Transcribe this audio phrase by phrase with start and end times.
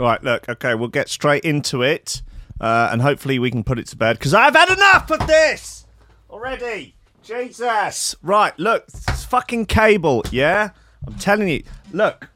[0.00, 2.22] Right, look, okay, we'll get straight into it,
[2.58, 5.84] uh, and hopefully we can put it to bed because I've had enough of this
[6.30, 6.94] already.
[7.22, 8.16] Jesus.
[8.22, 10.70] Right, look, it's fucking cable, yeah?
[11.06, 11.64] I'm telling you.
[11.92, 12.30] Look.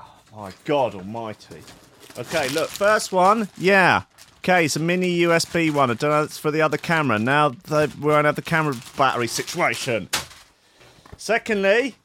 [0.00, 1.62] Oh, my God almighty.
[2.16, 4.02] Okay, look, first one, yeah.
[4.38, 5.90] Okay, it's a mini USB one.
[5.90, 7.18] I don't know, it's for the other camera.
[7.18, 10.10] Now they, we won't have the camera battery situation.
[11.16, 11.96] Secondly,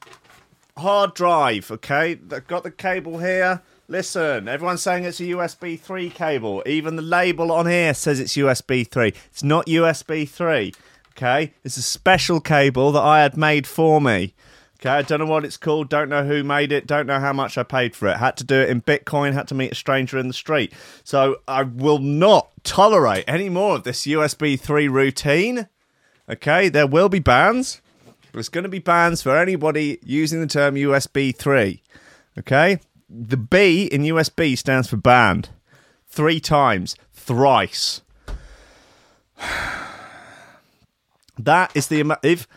[0.75, 2.19] hard drive, okay?
[2.31, 3.61] I've got the cable here.
[3.87, 6.63] Listen, everyone's saying it's a USB 3 cable.
[6.65, 9.13] Even the label on here says it's USB 3.
[9.29, 10.73] It's not USB 3,
[11.11, 11.53] okay?
[11.63, 14.33] It's a special cable that I had made for me.
[14.79, 17.31] Okay, I don't know what it's called, don't know who made it, don't know how
[17.31, 18.17] much I paid for it.
[18.17, 20.73] Had to do it in Bitcoin, had to meet a stranger in the street.
[21.03, 25.67] So I will not tolerate any more of this USB 3 routine.
[26.27, 27.81] Okay, there will be bans,
[28.33, 31.83] There's going to be bans for anybody using the term USB 3.
[32.39, 32.79] Okay?
[33.09, 35.49] The B in USB stands for banned.
[36.07, 38.01] Three times, thrice.
[41.37, 42.21] That is the amount.
[42.23, 42.47] If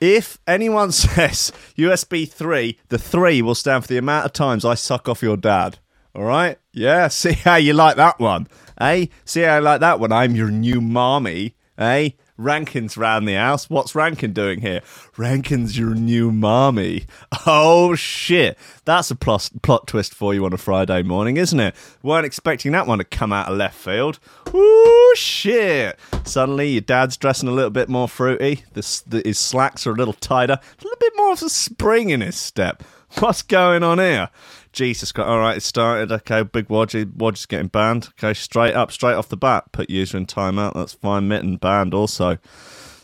[0.00, 4.74] if anyone says USB three, the three will stand for the amount of times I
[4.74, 5.78] suck off your dad.
[6.14, 6.58] All right?
[6.72, 7.08] Yeah.
[7.08, 8.48] See how you like that one,
[8.80, 9.06] eh?
[9.24, 10.12] See how I like that one.
[10.12, 12.10] I'm your new mommy, eh?
[12.36, 13.68] Rankin's round the house.
[13.68, 14.80] What's Rankin doing here?
[15.16, 17.06] Rankin's your new mommy.
[17.46, 18.58] Oh shit!
[18.84, 21.74] That's a plot, plot twist for you on a Friday morning, isn't it?
[22.02, 24.18] Weren't expecting that one to come out of left field.
[24.54, 25.98] Ooh shit!
[26.24, 28.64] Suddenly your dad's dressing a little bit more fruity.
[28.74, 30.54] His slacks are a little tighter.
[30.54, 32.82] A little bit more of a spring in his step.
[33.18, 34.30] What's going on here?
[34.72, 35.28] Jesus Christ.
[35.28, 36.10] All right, it started.
[36.12, 37.04] Okay, big Wodgy.
[37.04, 38.08] Wodgy's getting banned.
[38.18, 39.70] Okay, straight up, straight off the bat.
[39.72, 40.74] Put user in timeout.
[40.74, 41.28] That's fine.
[41.28, 42.38] Mitten banned also.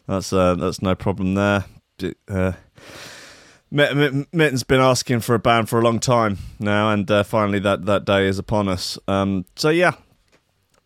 [0.06, 1.64] That's uh, that's no problem there.
[2.28, 2.52] Uh,
[3.70, 7.22] Mitt- Mitt- Mitten's been asking for a ban for a long time now, and uh,
[7.22, 8.98] finally that, that day is upon us.
[9.06, 9.92] Um, so yeah,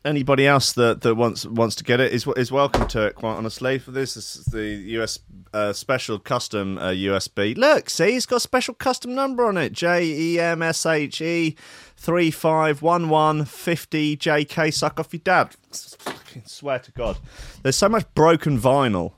[0.05, 3.15] anybody else that, that wants wants to get it is is welcome to it.
[3.15, 4.65] Quite honestly, for this is the
[4.99, 5.19] US
[5.53, 7.57] uh, special custom uh, USB.
[7.57, 11.21] Look, see, it's got a special custom number on it: J E M S H
[11.21, 11.57] E
[11.97, 14.73] three five one one fifty JK.
[14.73, 15.55] Suck off your dad.
[15.71, 17.19] Fucking swear to God,
[17.63, 19.13] there's so much broken vinyl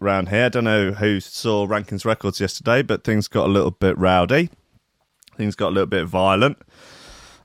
[0.00, 0.46] around here.
[0.46, 4.50] I don't know who saw Rankin's records yesterday, but things got a little bit rowdy.
[5.36, 6.58] Things got a little bit violent.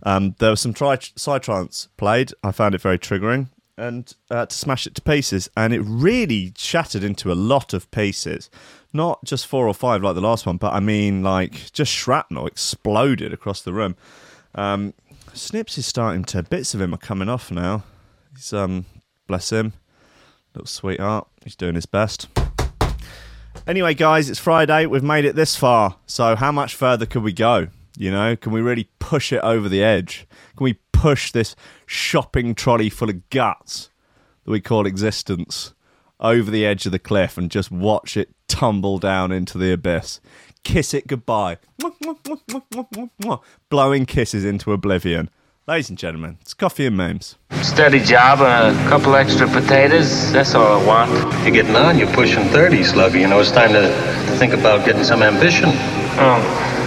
[0.04, 2.34] Um, there was some tri- psytrance played.
[2.44, 6.54] I found it very triggering, and uh, to smash it to pieces, and it really
[6.58, 8.50] shattered into a lot of pieces.
[8.94, 12.48] Not just four or five like the last one, but I mean like just shrapnel
[12.48, 13.96] exploded across the room.
[14.56, 14.94] Um,
[15.34, 17.84] Snips is starting to bits of him are coming off now.
[18.36, 18.86] He's um,
[19.28, 19.74] bless him,
[20.54, 21.28] little sweetheart.
[21.44, 22.28] He's doing his best.
[23.66, 24.86] Anyway, guys, it's Friday.
[24.86, 25.98] We've made it this far.
[26.06, 27.68] So, how much further could we go?
[27.98, 30.28] You know, can we really push it over the edge?
[30.56, 31.56] Can we push this
[31.88, 33.90] shopping trolley full of guts
[34.46, 35.74] that we call existence
[36.20, 40.22] over the edge of the cliff and just watch it tumble down into the abyss?
[40.64, 41.58] Kiss it goodbye.
[43.70, 45.32] Blowing kisses into oblivion.
[45.68, 47.36] Ladies and gentlemen, it's coffee and memes.
[47.62, 50.32] Steady job and a couple extra potatoes.
[50.32, 51.12] That's all I want.
[51.44, 51.98] You're getting on.
[51.98, 53.18] You're pushing 30, Slugger.
[53.18, 55.70] You know, it's time to, to think about getting some ambition.
[56.20, 56.87] Oh,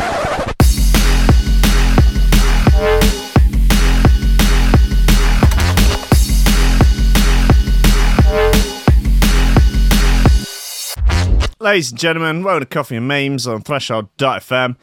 [11.61, 14.75] Ladies and gentlemen, welcome to Coffee and Memes on Threshold.fm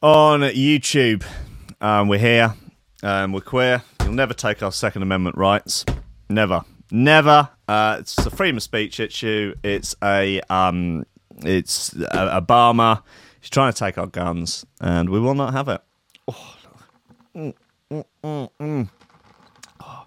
[0.00, 1.22] on YouTube.
[1.82, 2.54] Um, we're here.
[3.02, 3.82] Um, we're queer.
[4.02, 5.84] You'll never take our Second Amendment rights.
[6.30, 6.64] Never.
[6.90, 7.50] Never.
[7.68, 9.54] Uh, it's a freedom of speech issue.
[9.62, 11.04] It's a um,
[11.44, 13.02] it's a, Obama.
[13.38, 15.82] He's trying to take our guns, and we will not have it.
[16.26, 16.56] Oh.
[17.36, 17.54] Mm,
[17.90, 18.90] mm, mm, mm.
[19.82, 20.06] Oh.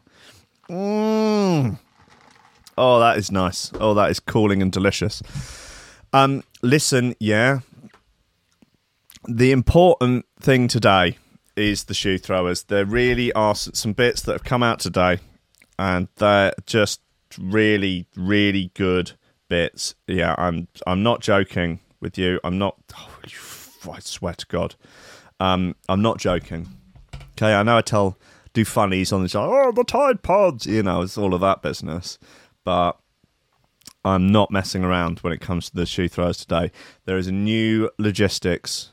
[0.68, 1.78] Mm.
[2.78, 3.72] Oh, that is nice.
[3.80, 5.22] Oh, that is cooling and delicious.
[6.12, 7.60] Um, listen, yeah.
[9.28, 11.18] The important thing today
[11.56, 12.64] is the shoe throwers.
[12.64, 15.20] There really are some bits that have come out today,
[15.78, 17.02] and they're just
[17.40, 19.14] really, really good
[19.48, 19.96] bits.
[20.08, 20.68] Yeah, I'm.
[20.86, 22.40] I'm not joking with you.
[22.44, 22.78] I'm not.
[22.98, 24.76] Oh, I swear to God,
[25.40, 26.68] um, I'm not joking.
[27.32, 28.18] Okay, I know I tell
[28.54, 29.44] do funnies on the show.
[29.44, 32.18] Oh, the Tide Pods, you know, it's all of that business.
[32.64, 32.98] But
[34.06, 36.72] I'm not messing around when it comes to the shoe throwers today.
[37.06, 38.92] There is a new logistics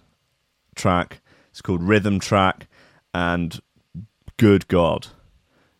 [0.75, 1.21] track.
[1.51, 2.69] It's called Rhythm Track,
[3.13, 3.61] and
[4.37, 5.09] good God,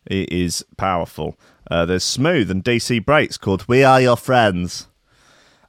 [0.05, 1.39] it is powerful.
[1.69, 4.87] Uh, there's Smooth and DC Breaks called We Are Your Friends.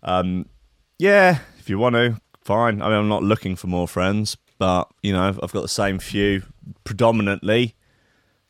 [0.03, 0.47] Um,
[0.99, 2.83] yeah, if you want to, fine.
[2.83, 6.01] I mean, I'm not looking for more friends, but you know, I've got the same
[6.01, 6.43] few
[6.83, 7.77] predominantly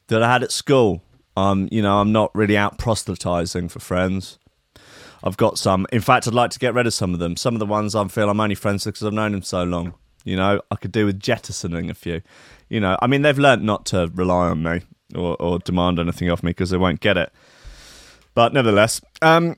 [0.07, 1.03] that I had at school.
[1.37, 4.39] Um, you know, I'm not really out proselytizing for friends.
[5.25, 5.87] I've got some.
[5.93, 7.37] In fact, I'd like to get rid of some of them.
[7.37, 9.63] Some of the ones I feel I'm only friends with because I've known them so
[9.63, 9.95] long.
[10.25, 12.23] You know, I could do with jettisoning a few.
[12.69, 14.83] You know, I mean, they've learnt not to rely on me
[15.15, 17.33] or, or demand anything off me because they won't get it.
[18.35, 19.57] But nevertheless, um,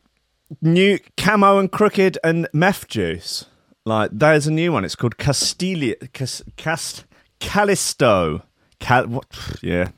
[0.61, 3.47] new Camo and Krooked and Mefjus.
[3.87, 4.85] Like there's a new one.
[4.85, 7.05] It's called Castilia, Cas, Cast
[7.41, 8.43] Callisto.
[8.81, 9.27] Cal, what?
[9.63, 9.91] Yeah,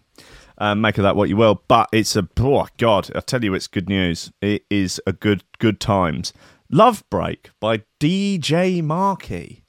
[0.58, 1.62] um, make of that what you will.
[1.68, 4.32] But it's a oh god, I tell you, it's good news.
[4.40, 6.32] It is a good good times.
[6.70, 9.62] Love Break by DJ Marky.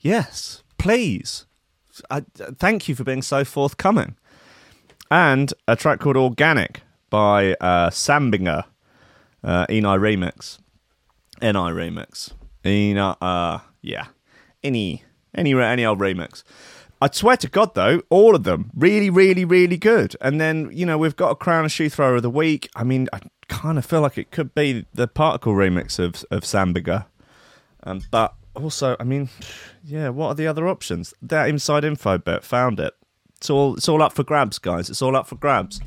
[0.00, 1.46] Yes, please.
[2.10, 2.24] I,
[2.58, 4.16] thank you for being so forthcoming.
[5.10, 8.64] And a track called Organic by uh, Sam Binga,
[9.42, 10.58] uh, Enei remix,
[11.40, 12.32] Ni remix,
[12.64, 14.06] Enei, uh, yeah,
[14.62, 15.04] any
[15.34, 16.42] any any old remix.
[17.04, 20.16] I swear to God, though, all of them really, really, really good.
[20.22, 22.70] And then you know we've got a crown a shoe thrower of the week.
[22.74, 26.46] I mean, I kind of feel like it could be the particle remix of of
[26.46, 27.04] Sam Binga,
[27.82, 29.28] um, but also, I mean,
[29.84, 31.12] yeah, what are the other options?
[31.20, 32.94] That inside info bit found it.
[33.36, 34.88] It's all it's all up for grabs, guys.
[34.88, 35.82] It's all up for grabs.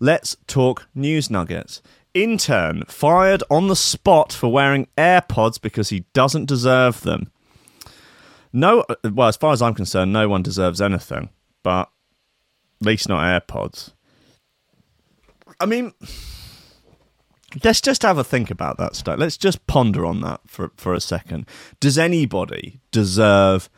[0.00, 1.80] Let's talk news nuggets.
[2.12, 7.30] Intern fired on the spot for wearing AirPods because he doesn't deserve them.
[8.56, 11.28] No, uh, well, as far as I'm concerned, no one deserves anything,
[11.62, 11.90] but
[12.80, 13.92] at least not AirPods.
[15.60, 15.92] I mean,
[17.62, 19.18] let's just have a think about that stuff.
[19.18, 21.44] Let's just ponder on that for for a second.
[21.80, 23.68] Does anybody deserve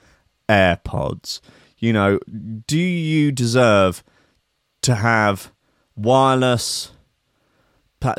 [0.49, 1.41] AirPods?
[1.79, 2.21] You know,
[2.65, 4.05] do you deserve
[4.83, 5.51] to have
[5.97, 6.93] wireless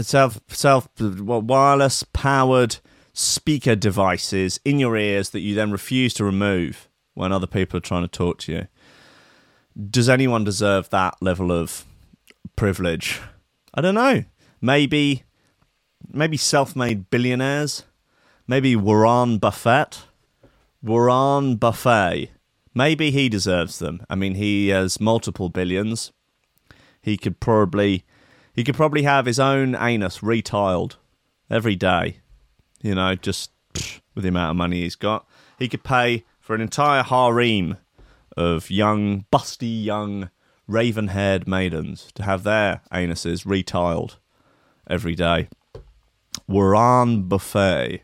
[0.02, 2.80] self self wireless powered
[3.20, 7.82] speaker devices in your ears that you then refuse to remove when other people are
[7.82, 8.68] trying to talk to you.
[9.90, 11.86] Does anyone deserve that level of
[12.56, 13.20] privilege?
[13.74, 14.24] I don't know.
[14.62, 15.24] Maybe
[16.12, 17.84] maybe self-made billionaires,
[18.48, 20.04] maybe Warren Buffett.
[20.82, 22.30] Warren Buffett.
[22.74, 24.06] Maybe he deserves them.
[24.10, 26.14] I mean, he has multiple billions.
[27.02, 28.06] He could probably
[28.54, 30.96] he could probably have his own anus retiled
[31.50, 32.20] every day
[32.82, 33.52] you know, just
[34.16, 35.28] with the amount of money he's got.
[35.58, 37.78] He could pay for an entire harem
[38.36, 40.30] of young, busty, young,
[40.68, 44.18] raven haired maidens to have their anuses retiled
[44.88, 45.50] every day.
[46.48, 48.02] Warren Buffett.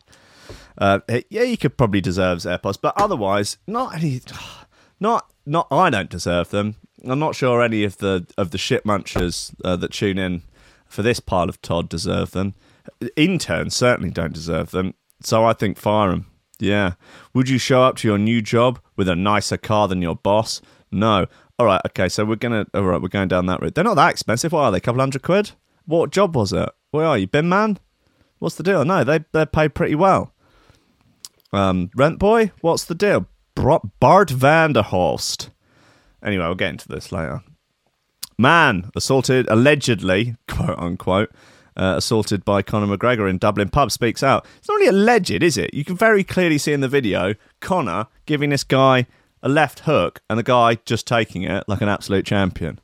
[0.77, 0.99] Uh,
[1.29, 4.21] yeah, he could probably deserves AirPods, but otherwise, not any,
[4.99, 5.67] not not.
[5.71, 6.75] I don't deserve them.
[7.07, 10.41] I'm not sure any of the of the shit munchers uh, that tune in
[10.85, 12.55] for this pile of Todd deserve them.
[13.15, 14.93] Interns certainly don't deserve them.
[15.21, 16.27] So I think fire them.
[16.59, 16.93] Yeah.
[17.33, 20.61] Would you show up to your new job with a nicer car than your boss?
[20.91, 21.25] No.
[21.59, 21.81] All right.
[21.87, 22.09] Okay.
[22.09, 22.65] So we're gonna.
[22.73, 23.01] All right.
[23.01, 23.75] We're going down that route.
[23.75, 24.51] They're not that expensive.
[24.51, 24.77] What are they?
[24.77, 25.51] A couple hundred quid.
[25.85, 26.69] What job was it?
[26.91, 27.77] Where are you, bin man?
[28.39, 28.85] What's the deal?
[28.85, 30.33] No, they they pay pretty well.
[31.53, 32.51] Um, rent boy.
[32.61, 33.27] What's the deal?
[33.55, 35.49] Bart Vanderhorst.
[36.23, 37.41] Anyway, we'll get into this later.
[38.37, 41.31] Man assaulted allegedly, quote unquote,
[41.75, 44.45] uh, assaulted by Conor McGregor in Dublin pub speaks out.
[44.57, 45.73] It's not really alleged, is it?
[45.73, 49.07] You can very clearly see in the video Conor giving this guy
[49.43, 52.79] a left hook and the guy just taking it like an absolute champion.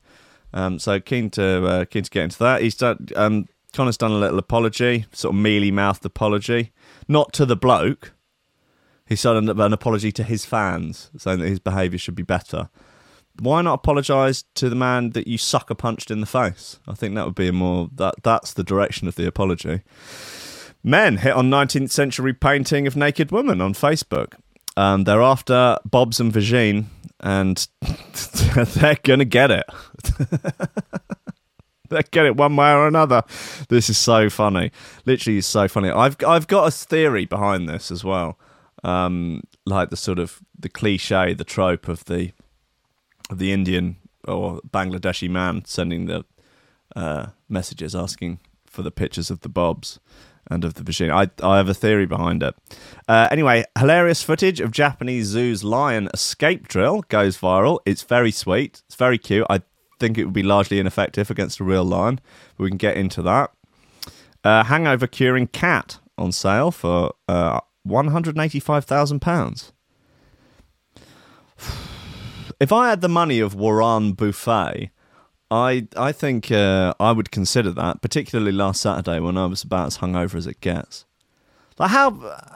[0.54, 2.62] Um, so keen to uh, keen to get into that.
[2.62, 3.08] He's done.
[3.16, 6.74] Um, Conor's done a little apology, sort of mealy mouthed apology,
[7.08, 8.12] not to the bloke.
[9.08, 12.70] He's done an apology to his fans, saying that his behaviour should be better
[13.42, 16.80] why not apologise to the man that you sucker punched in the face?
[16.88, 19.82] I think that would be a more that that's the direction of the apology.
[20.84, 24.36] Men hit on 19th century painting of naked women on Facebook.
[24.78, 26.86] Um, they're after Bobs and Vagine,
[27.20, 27.68] and
[28.76, 29.66] they're gonna get it.
[31.90, 33.24] they get it one way or another.
[33.70, 34.72] This is so funny.
[35.06, 35.90] Literally, is so funny.
[35.90, 38.38] I've I've got a theory behind this as well.
[38.84, 42.34] Um, like the sort of the cliche, the trope of the
[43.38, 43.98] the Indian
[44.28, 46.26] or Bangladeshi man sending the
[46.96, 50.00] uh, messages asking for the pictures of the bobs
[50.50, 51.12] and of the machine.
[51.12, 52.56] I, I have a theory behind it.
[53.08, 57.80] Uh, anyway, hilarious footage of Japanese zoo's lion escape drill goes viral.
[57.86, 58.82] It's very sweet.
[58.86, 59.46] It's very cute.
[59.50, 59.62] I
[60.00, 62.20] think it would be largely ineffective against a real lion,
[62.58, 63.52] but we can get into that.
[64.44, 69.72] Uh, hangover curing cat on sale for uh, £185,000.
[72.62, 74.92] If I had the money of Warren Buffett,
[75.50, 79.88] I I think uh, I would consider that, particularly last Saturday when I was about
[79.88, 81.06] as hungover as it gets.
[81.80, 82.12] Like how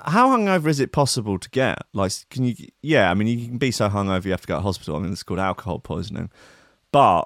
[0.05, 1.79] how hungover is it possible to get?
[1.91, 2.53] Like, can you?
[2.83, 4.95] Yeah, I mean, you can be so hungover you have to go to hospital.
[4.95, 6.29] I mean, it's called alcohol poisoning,
[6.91, 7.23] but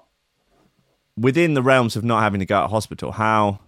[1.18, 3.60] within the realms of not having to go to hospital, how?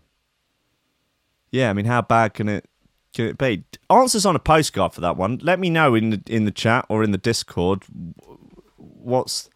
[1.52, 2.70] Yeah, I mean, how bad can it
[3.14, 3.66] can it be?
[3.90, 5.38] Answers on a postcard for that one.
[5.42, 7.84] Let me know in the in the chat or in the Discord.
[8.82, 9.50] What's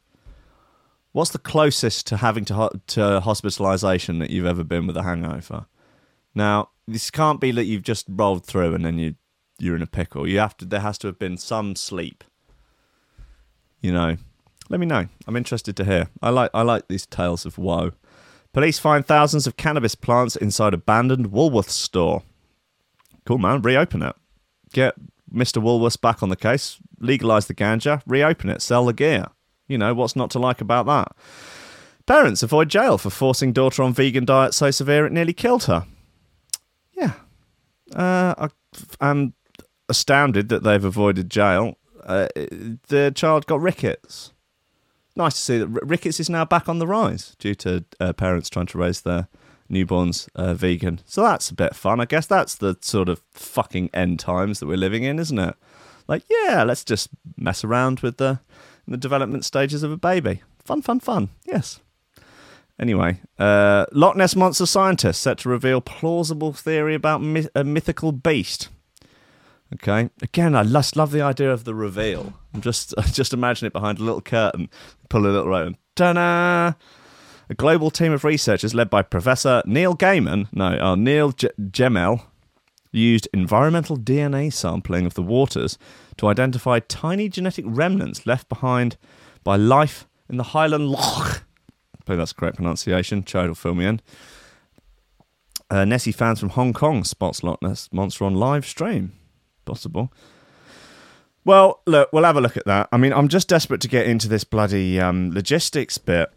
[1.12, 5.04] what's the closest to having to ho- to hospitalisation that you've ever been with a
[5.04, 5.66] hangover?
[6.34, 9.16] Now, this can't be that you've just rolled through and then you
[9.58, 10.28] you're in a pickle.
[10.28, 10.66] You have to.
[10.66, 12.24] There has to have been some sleep.
[13.82, 14.18] You know,
[14.70, 15.08] let me know.
[15.28, 16.10] I'm interested to hear.
[16.22, 17.92] I like I like these tales of woe.
[18.54, 22.24] Police find thousands of cannabis plants inside abandoned Woolworths store.
[23.26, 24.16] Cool man, reopen it.
[24.72, 24.96] Get
[25.34, 25.62] Mr.
[25.62, 26.78] Woolworths back on the case.
[27.00, 28.02] Legalize the ganja.
[28.06, 28.62] Reopen it.
[28.62, 29.28] Sell the gear.
[29.68, 31.16] You know what's not to like about that.
[32.06, 35.86] Parents avoid jail for forcing daughter on vegan diet so severe it nearly killed her.
[36.94, 37.14] Yeah,
[37.96, 38.50] uh, I,
[39.02, 39.34] I'm
[39.90, 41.78] astounded that they've avoided jail.
[42.04, 44.34] Uh, the child got rickets.
[45.16, 48.50] Nice to see that rickets is now back on the rise due to uh, parents
[48.50, 49.28] trying to raise their
[49.70, 51.02] newborns uh, vegan.
[51.06, 52.00] So that's a bit fun.
[52.00, 55.56] I guess that's the sort of fucking end times that we're living in, isn't it?
[56.08, 58.40] Like, yeah, let's just mess around with the
[58.88, 60.44] the development stages of a baby.
[60.64, 61.30] Fun, fun, fun.
[61.46, 61.80] Yes.
[62.80, 67.22] Anyway, uh, Loch Ness monster scientist set to reveal plausible theory about
[67.56, 68.70] a mythical beast.
[69.74, 70.10] Okay.
[70.22, 72.34] Again, I just love the idea of the reveal.
[72.54, 74.70] I'm just just imagine it behind a little curtain,
[75.10, 76.74] pull a little rope, ta-da!
[77.50, 82.24] A global team of researchers led by Professor Neil Gaiman, no, uh, Neil G- Gemmell,
[82.92, 85.78] used environmental DNA sampling of the waters
[86.18, 88.98] to identify tiny genetic remnants left behind
[89.44, 91.44] by life in the Highland Loch.
[91.94, 93.24] I believe that's the correct pronunciation.
[93.24, 94.02] Chode will fill me in.
[95.70, 99.14] Uh, Nessie fans from Hong Kong spots Loch Ness Monster on live stream.
[99.66, 100.12] Possible.
[101.44, 102.90] Well, look, we'll have a look at that.
[102.92, 106.30] I mean, I'm just desperate to get into this bloody um, logistics bit.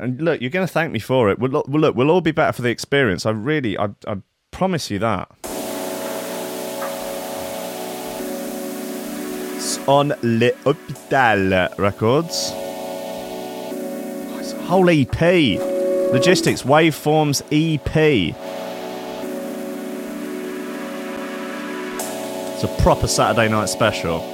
[0.00, 1.38] And look, you're going to thank me for it.
[1.38, 3.26] We'll, look, we'll, all be better for the experience.
[3.26, 4.16] I really, I, I
[4.50, 5.30] promise you that.
[9.86, 12.52] On Le Hopital Records.
[14.40, 15.20] It's a whole EP.
[16.12, 18.34] Logistics Waveforms EP.
[22.54, 24.33] It's a proper Saturday night special.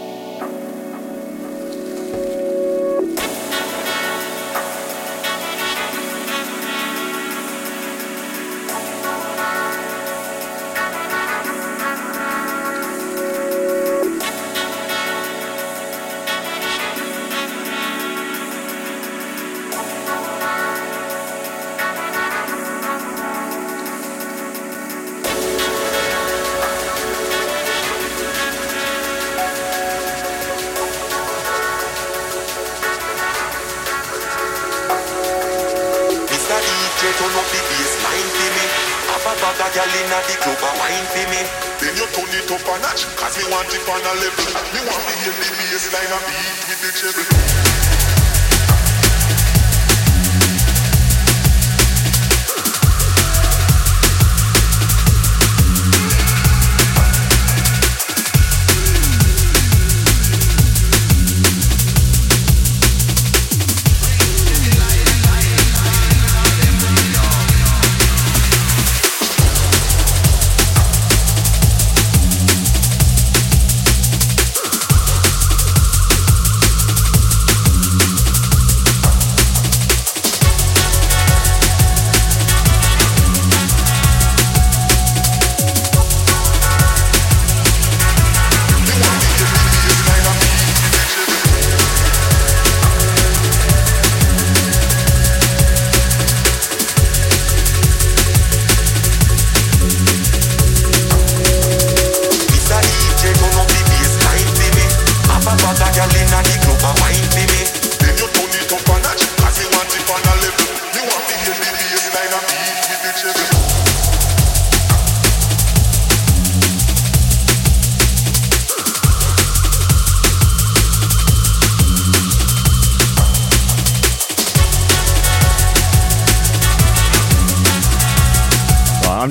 [43.16, 44.47] Cause me want it on a level.
[44.73, 47.60] Me want to hear the bassline a beat with the treble.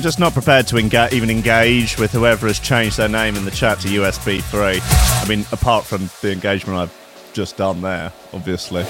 [0.00, 3.50] just not prepared to enga- even engage with whoever has changed their name in the
[3.50, 4.80] chat to USB 3.
[4.80, 8.84] I mean, apart from the engagement I've just done there, obviously.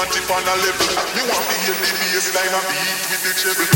[0.00, 0.88] Want it on a level.
[1.14, 3.69] Me want to hear the bass line and beat with the treble.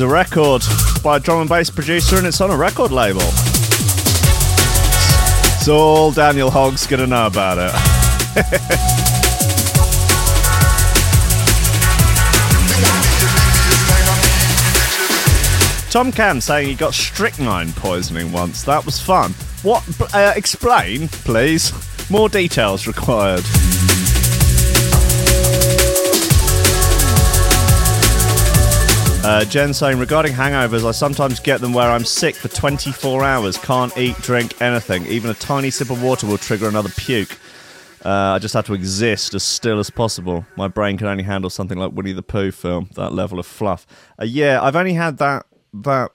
[0.00, 0.62] A record
[1.02, 3.20] by a drum and bass producer, and it's on a record label.
[5.60, 7.72] So all Daniel Hogg's gonna know about it.
[15.90, 18.62] Tom Cam saying he got strychnine poisoning once.
[18.62, 19.32] That was fun.
[19.64, 19.82] What?
[20.14, 21.72] Uh, explain, please.
[22.08, 23.44] More details required.
[29.30, 33.56] Uh, Jen saying, regarding hangovers, I sometimes get them where I'm sick for 24 hours,
[33.58, 35.06] can't eat, drink, anything.
[35.06, 37.38] Even a tiny sip of water will trigger another puke.
[38.04, 40.44] Uh, I just have to exist as still as possible.
[40.56, 43.86] My brain can only handle something like Winnie the Pooh film, that level of fluff.
[44.20, 46.10] Uh, yeah, I've only had that, that,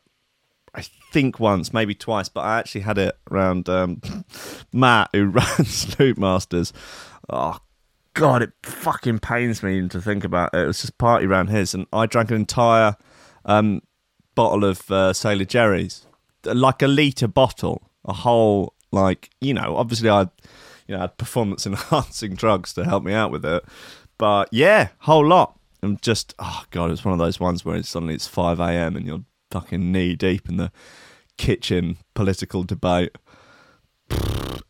[0.74, 4.02] I think once, maybe twice, but I actually had it around um,
[4.74, 6.74] Matt, who runs Loot Masters.
[7.30, 7.60] Oh,
[8.16, 10.62] God, it fucking pains me to think about it.
[10.62, 12.96] It was just party around his, and I drank an entire
[13.44, 13.82] um,
[14.36, 16.08] bottle of uh, Sailor Jerry's,
[16.46, 19.76] like a liter bottle, a whole like you know.
[19.76, 20.22] Obviously, I
[20.88, 23.66] you know had performance enhancing drugs to help me out with it,
[24.18, 25.60] but yeah, whole lot.
[25.82, 28.96] And just oh god, it's one of those ones where it's suddenly it's five a.m.
[28.96, 30.72] and you're fucking knee deep in the
[31.38, 33.18] kitchen political debate.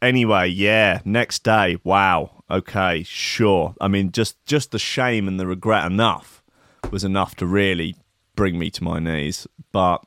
[0.02, 2.44] Anyway, yeah, next day, wow.
[2.50, 3.74] Okay, sure.
[3.82, 6.44] I mean, just just the shame and the regret enough
[6.92, 7.96] was enough to really
[8.36, 9.48] bring me to my knees.
[9.72, 10.04] But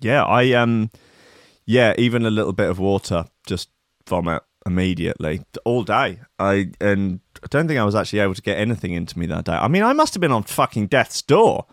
[0.00, 0.90] yeah, I um
[1.64, 3.70] yeah, even a little bit of water just
[4.06, 6.20] vomit immediately all day.
[6.38, 9.44] I and I don't think I was actually able to get anything into me that
[9.44, 9.52] day.
[9.52, 11.66] I mean, I must have been on fucking death's door.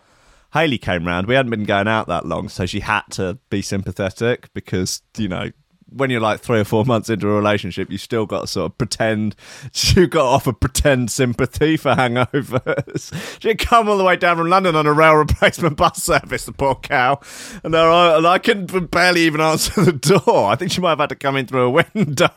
[0.54, 1.26] Haley came round.
[1.26, 5.28] We hadn't been going out that long, so she had to be sympathetic because you
[5.28, 5.50] know
[5.90, 8.72] when you're like three or four months into a relationship, you still got to sort
[8.72, 9.34] of pretend
[9.72, 13.40] you got off a pretend sympathy for hangovers.
[13.42, 16.52] She'd come all the way down from London on a rail replacement bus service, the
[16.52, 17.20] poor cow,
[17.62, 20.50] and, I, and I couldn't barely even answer the door.
[20.50, 22.28] I think she might have had to come in through a window.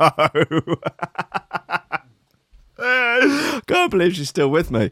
[3.68, 4.92] Can't believe she's still with me.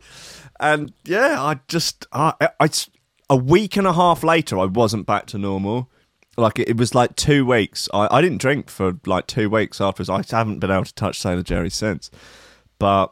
[0.59, 2.69] And yeah, I just, I, I,
[3.29, 5.89] a week and a half later, I wasn't back to normal
[6.39, 7.89] like it, was like two weeks.
[7.93, 10.09] I, I didn't drink for like two weeks afterwards.
[10.09, 12.09] I haven't been able to touch Sailor Jerry since.
[12.79, 13.11] But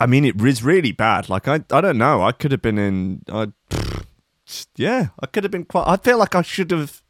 [0.00, 1.28] I mean, it was really bad.
[1.28, 2.22] Like I, I don't know.
[2.22, 3.22] I could have been in.
[3.28, 3.52] I,
[4.76, 5.86] yeah, I could have been quite.
[5.86, 7.02] I feel like I should have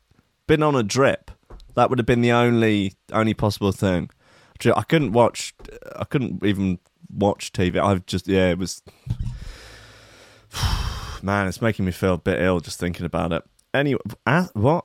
[0.46, 1.30] been on a drip.
[1.74, 4.10] That would have been the only only possible thing.
[4.64, 5.54] I couldn't watch.
[5.96, 6.78] I couldn't even
[7.10, 7.78] watch TV.
[7.78, 8.50] I've just yeah.
[8.50, 8.82] It was.
[11.22, 13.42] Man, it's making me feel a bit ill just thinking about it.
[13.72, 14.00] Anyway,
[14.52, 14.84] what?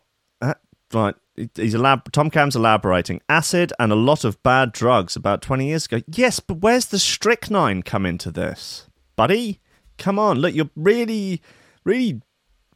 [0.93, 5.67] Right, he's elab- Tom Cam's elaborating acid and a lot of bad drugs about 20
[5.67, 6.01] years ago.
[6.07, 9.59] Yes, but where's the strychnine come into this, buddy?
[9.97, 11.41] Come on, look, you're really,
[11.83, 12.21] really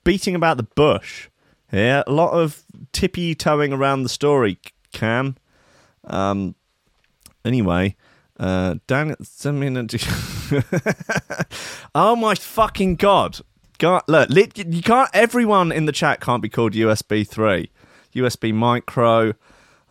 [0.04, 1.30] beating about the bush
[1.72, 2.04] here.
[2.06, 4.60] A lot of tippy toeing around the story,
[4.92, 5.38] Cam.
[6.06, 6.56] Um.
[7.46, 7.96] Anyway,
[8.40, 9.90] uh, Dan, send me an.
[11.96, 13.40] oh my fucking god!
[13.80, 15.10] God, look, you can't.
[15.14, 17.70] Everyone in the chat can't be called USB three,
[18.14, 19.34] USB micro.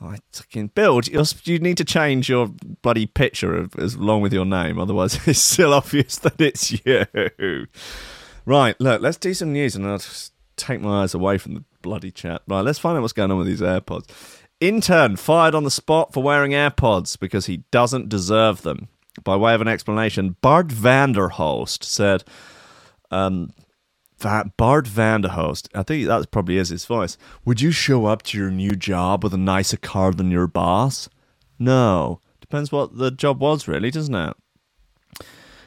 [0.00, 1.08] I fucking build.
[1.08, 2.48] You need to change your
[2.82, 7.66] bloody picture of, as long with your name, otherwise it's still obvious that it's you.
[8.44, 11.64] Right, look, let's do some news, and I'll just take my eyes away from the
[11.82, 12.42] bloody chat.
[12.48, 14.08] Right, let's find out what's going on with these AirPods.
[14.60, 18.88] Intern fired on the spot for wearing AirPods because he doesn't deserve them.
[19.24, 22.24] by way of an explanation, Bart Vanderhorst said,
[23.10, 23.52] um,
[24.22, 27.18] Bart Vanderhorst, I think that probably is his voice.
[27.44, 31.08] Would you show up to your new job with a nicer car than your boss?
[31.58, 32.20] No.
[32.40, 34.36] Depends what the job was, really, doesn't it?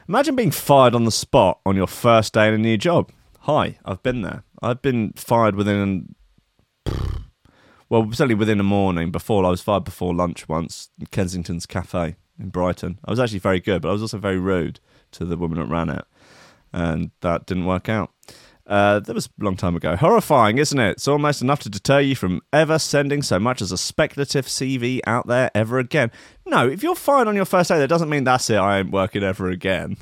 [0.08, 3.10] Imagine being fired on the spot on your first day in a new job.
[3.40, 4.44] Hi, I've been there.
[4.62, 6.14] I've been fired within,
[7.88, 9.10] well, certainly within a morning.
[9.10, 13.00] Before I was fired before lunch once in Kensington's Cafe in Brighton.
[13.04, 14.80] I was actually very good, but I was also very rude
[15.12, 16.04] to the woman that ran it,
[16.72, 18.12] and that didn't work out.
[18.66, 19.94] Uh, that was a long time ago.
[19.94, 20.90] Horrifying, isn't it?
[20.92, 25.00] It's almost enough to deter you from ever sending so much as a speculative CV
[25.06, 26.10] out there ever again.
[26.44, 28.56] No, if you're fired on your first day, that doesn't mean that's it.
[28.56, 29.96] I ain't working ever again.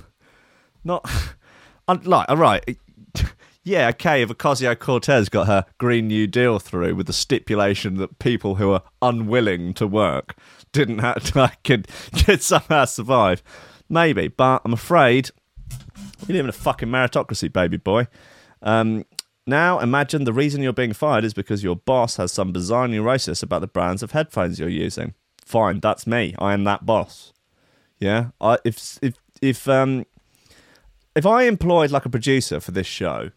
[0.82, 1.08] Not
[1.88, 2.78] I'm like, all right.
[3.66, 4.20] Yeah, okay.
[4.20, 8.72] If Ocasio Cortez got her Green New Deal through with the stipulation that people who
[8.72, 10.36] are unwilling to work
[10.72, 11.88] didn't have to, could,
[12.26, 13.42] could somehow survive,
[13.88, 14.28] maybe.
[14.28, 15.30] But I'm afraid
[16.28, 18.06] you live in a fucking meritocracy, baby boy.
[18.64, 19.04] Um,
[19.46, 23.42] now, imagine the reason you're being fired is because your boss has some bizarre neurosis
[23.42, 25.14] about the brands of headphones you're using.
[25.44, 26.34] Fine, that's me.
[26.38, 27.32] I am that boss.
[28.00, 30.06] Yeah, I, if if if um
[31.14, 33.30] if I employed like a producer for this show,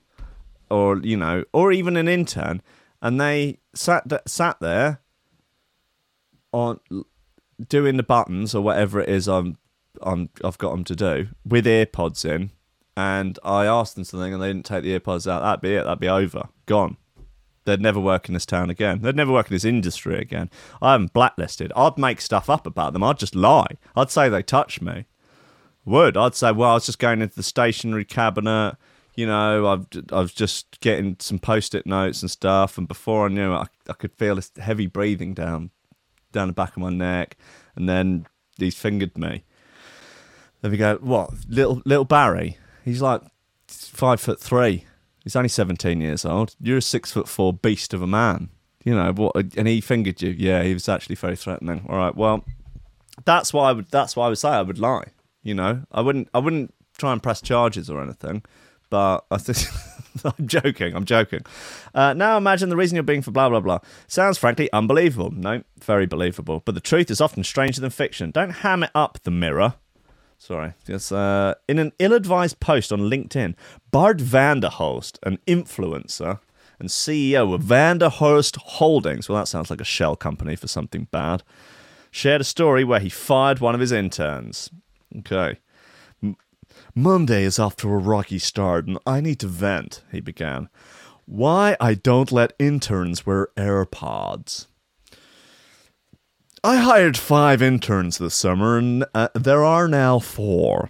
[0.70, 2.62] or you know, or even an intern,
[3.02, 5.02] and they sat sat there
[6.54, 6.80] on
[7.68, 9.58] doing the buttons or whatever it is I'm
[10.02, 12.52] I'm I've got them to do with earpods in,
[12.98, 15.44] and I asked them something and they didn't take the earpods out.
[15.44, 15.84] That'd be it.
[15.84, 16.50] That'd be over.
[16.66, 16.98] Gone.
[17.64, 19.02] They'd never work in this town again.
[19.04, 20.50] They'd never work in this industry again.
[20.82, 21.72] I haven't blacklisted.
[21.76, 23.04] I'd make stuff up about them.
[23.04, 23.78] I'd just lie.
[23.96, 25.06] I'd say they touched me.
[25.86, 28.78] Would I'd say, well, I was just going into the stationery cabinet.
[29.16, 33.30] You know, I've I was just getting some post-it notes and stuff, and before I
[33.30, 35.70] knew it, I, I could feel this heavy breathing down
[36.32, 37.38] down the back of my neck,
[37.76, 38.26] and then
[38.58, 39.44] he's fingered me.
[40.62, 41.32] Then we go, what?
[41.48, 42.58] Little little Barry?
[42.88, 43.22] He's like
[43.68, 44.86] five foot three.
[45.24, 46.56] He's only seventeen years old.
[46.62, 48.50] You're a six foot four beast of a man.
[48.84, 49.36] You know what?
[49.58, 50.30] And he fingered you.
[50.30, 51.86] Yeah, he was actually very threatening.
[51.90, 52.16] All right.
[52.16, 52.46] Well,
[53.26, 53.90] that's why I would.
[53.92, 55.08] That's why I would say I would lie.
[55.44, 56.30] You know, I wouldn't.
[56.34, 58.44] I wouldn't try and press charges or anything.
[58.90, 59.58] But I think
[60.40, 60.96] I'm joking.
[60.96, 61.42] I'm joking.
[61.94, 63.80] Uh, now imagine the reason you're being for blah blah blah.
[64.08, 65.32] Sounds frankly unbelievable.
[65.32, 66.62] No, very believable.
[66.64, 68.32] But the truth is often stranger than fiction.
[68.32, 69.74] Don't ham it up, the mirror.
[70.38, 70.74] Sorry.
[70.88, 71.12] Yes.
[71.12, 73.56] Uh, in an ill-advised post on LinkedIn,
[73.92, 76.40] Bart Vanderhorst, an influencer
[76.80, 81.44] and CEO of Vanderhorst Holdings, well, that sounds like a shell company for something bad,
[82.12, 84.70] shared a story where he fired one of his interns.
[85.18, 85.58] Okay.
[86.94, 90.70] Monday is off to a rocky start, and I need to vent, he began.
[91.26, 94.68] Why I don't let interns wear AirPods.
[96.64, 100.90] I hired five interns this summer, and uh, there are now four.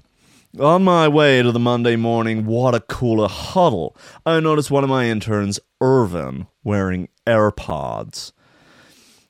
[0.57, 5.07] On my way to the Monday morning water cooler huddle, I noticed one of my
[5.07, 8.31] interns, Irvin, wearing AirPods.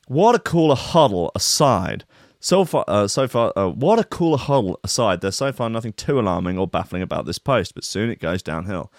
[0.08, 2.06] Water cooler huddle aside,
[2.40, 6.20] so far, uh, so far, uh, water cooler huddle aside, there's so far nothing too
[6.20, 8.92] alarming or baffling about this post, but soon it goes downhill.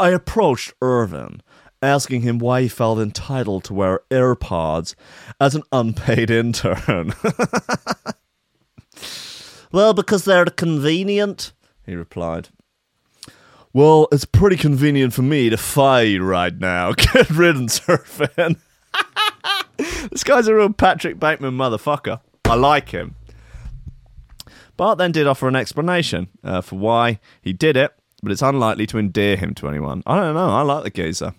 [0.00, 1.42] I approached Irvin,
[1.82, 4.94] asking him why he felt entitled to wear AirPods
[5.40, 7.12] as an unpaid intern.
[9.72, 11.52] well, because they're convenient,
[11.84, 12.48] he replied.
[13.72, 16.92] Well, it's pretty convenient for me to fire you right now.
[16.96, 18.56] Get riddance, Irvin.
[20.10, 22.20] this guy's a real Patrick Bateman motherfucker.
[22.46, 23.16] I like him.
[24.76, 28.86] Bart then did offer an explanation uh, for why he did it, but it's unlikely
[28.88, 30.02] to endear him to anyone.
[30.06, 30.50] I don't know.
[30.50, 31.34] I like the geezer.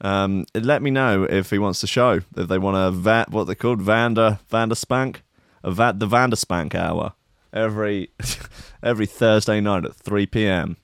[0.00, 3.44] Um, let me know if he wants to show if they want a vat what
[3.44, 5.22] they called Vander Vander Spank,
[5.64, 7.14] a vat the Vander Spank hour
[7.52, 8.10] every
[8.82, 10.76] every Thursday night at three p.m.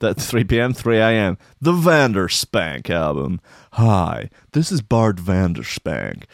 [0.00, 1.38] That 3 p.m., 3 a.m.
[1.60, 3.40] The Vanderspank album.
[3.72, 6.24] Hi, this is Bart Vanderspank.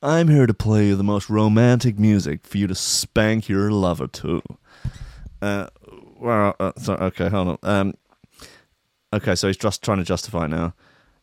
[0.00, 4.06] I'm here to play you the most romantic music for you to spank your lover
[4.06, 4.40] to.
[5.42, 5.66] Uh,
[6.20, 7.58] well, uh, sorry, okay, hold on.
[7.64, 7.94] Um,
[9.12, 10.74] okay, so he's just trying to justify now.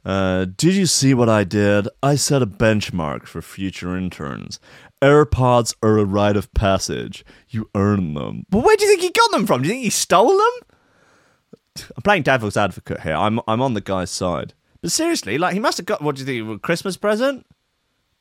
[0.06, 1.88] Uh, did you see what I did?
[2.04, 4.60] I set a benchmark for future interns.
[5.02, 7.26] AirPods are a rite of passage.
[7.50, 8.46] You earn them.
[8.50, 9.64] But where do you think he got them from?
[9.64, 11.86] Do you think he stole them?
[11.96, 13.16] I'm playing devil's advocate here.
[13.16, 14.54] I'm I'm on the guy's side.
[14.82, 16.58] But seriously, like he must have got what do you think?
[16.58, 17.46] A Christmas present?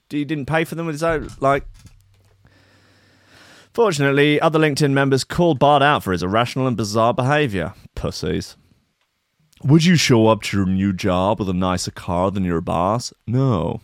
[0.08, 1.66] He didn't pay for them with his own like.
[3.72, 7.74] Fortunately, other LinkedIn members called Bart out for his irrational and bizarre behavior.
[7.94, 8.56] Pussies.
[9.64, 13.14] Would you show up to your new job with a nicer car than your boss?
[13.26, 13.80] No.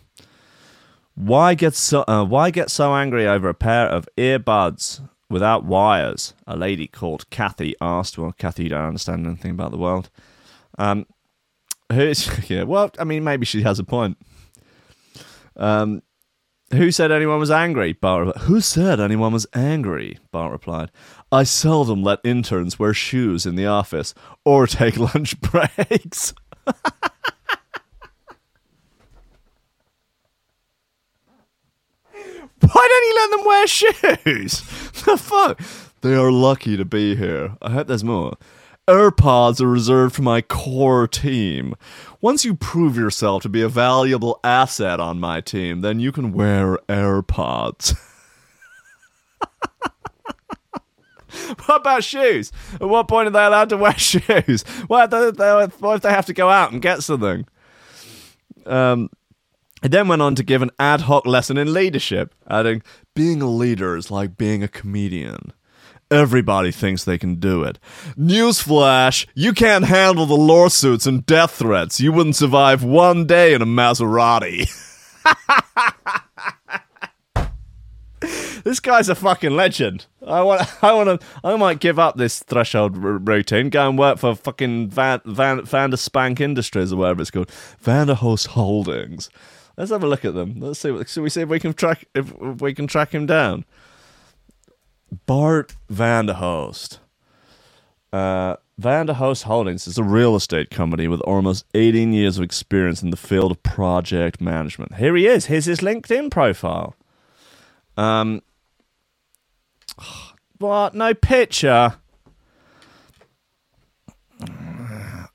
[1.15, 6.35] Why get so uh, Why get so angry over a pair of earbuds without wires.
[6.45, 8.17] A lady called Kathy asked.
[8.17, 10.11] Well, Kathy you don't understand anything about the world.
[10.77, 11.07] Um,
[11.91, 12.63] who's yeah?
[12.63, 14.17] Well, I mean, maybe she has a point.
[15.55, 16.03] Um,
[16.73, 17.93] who said anyone was angry?
[17.93, 18.37] Bart.
[18.39, 20.17] Who said anyone was angry?
[20.31, 20.91] Bart replied.
[21.31, 24.13] I seldom let interns wear shoes in the office
[24.45, 26.33] or take lunch breaks.
[32.61, 34.61] Why don't you let them wear shoes?
[35.05, 35.59] the fuck?
[36.01, 37.55] They are lucky to be here.
[37.61, 38.37] I hope there's more.
[38.87, 41.75] AirPods are reserved for my core team.
[42.19, 46.31] Once you prove yourself to be a valuable asset on my team, then you can
[46.31, 47.95] wear AirPods.
[51.65, 52.51] what about shoes?
[52.73, 54.63] At what point are they allowed to wear shoes?
[54.87, 57.45] What if they, what if they have to go out and get something?
[58.65, 59.09] Um,
[59.81, 62.83] he then went on to give an ad hoc lesson in leadership, adding,
[63.15, 65.53] Being a leader is like being a comedian.
[66.11, 67.79] Everybody thinks they can do it.
[68.17, 72.01] Newsflash, you can't handle the lawsuits and death threats.
[72.01, 74.69] You wouldn't survive one day in a Maserati.
[78.65, 80.05] this guy's a fucking legend.
[80.27, 83.97] I want, I want to, I might give up this threshold r- routine, go and
[83.97, 87.49] work for fucking Van, Van, Vander Spank Industries or whatever it's called,
[87.81, 89.29] Vanderhorst Holdings.
[89.77, 90.59] Let's have a look at them.
[90.59, 90.89] Let's see.
[91.05, 93.63] Should we see if we can track if we can track him down?
[95.25, 96.99] Bart Vanderhorst.
[98.11, 103.11] Uh, Vanderhorst Holdings is a real estate company with almost 18 years of experience in
[103.11, 104.95] the field of project management.
[104.95, 105.45] Here he is.
[105.45, 106.95] Here's his LinkedIn profile.
[107.97, 108.41] Um,
[110.57, 110.95] what?
[110.95, 111.95] No picture.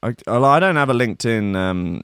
[0.03, 1.57] I, I don't have a LinkedIn.
[1.57, 2.03] Um,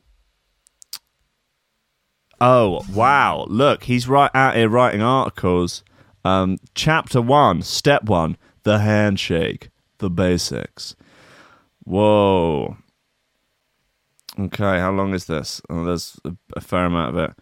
[2.41, 3.47] oh wow!
[3.49, 5.85] Look, he's right out here writing articles.
[6.25, 10.97] Um, chapter one, step one: the handshake, the basics.
[11.85, 12.77] Whoa.
[14.39, 15.61] Okay, how long is this?
[15.69, 16.19] Oh, there's
[16.55, 17.37] a, fair amount of it.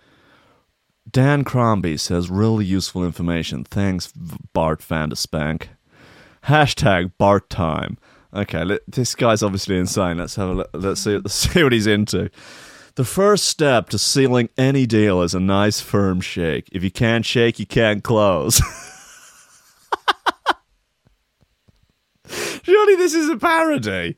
[1.10, 3.64] Dan Crombie says really useful information.
[3.64, 4.12] Thanks,
[4.52, 5.68] Bart Vanderspank.
[6.44, 7.96] Hashtag Bart time.
[8.34, 10.18] Okay, this guy's obviously insane.
[10.18, 10.70] Let's have a look.
[10.72, 11.16] Let's see.
[11.16, 12.30] Let's see what he's into.
[12.96, 16.68] The first step to sealing any deal is a nice firm shake.
[16.72, 18.61] If you can't shake, you can't close.
[22.62, 24.16] Surely this is a parody.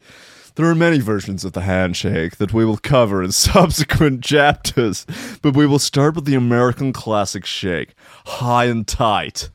[0.54, 5.06] There are many versions of the handshake that we will cover in subsequent chapters,
[5.42, 7.94] but we will start with the American classic shake,
[8.26, 9.50] high and tight.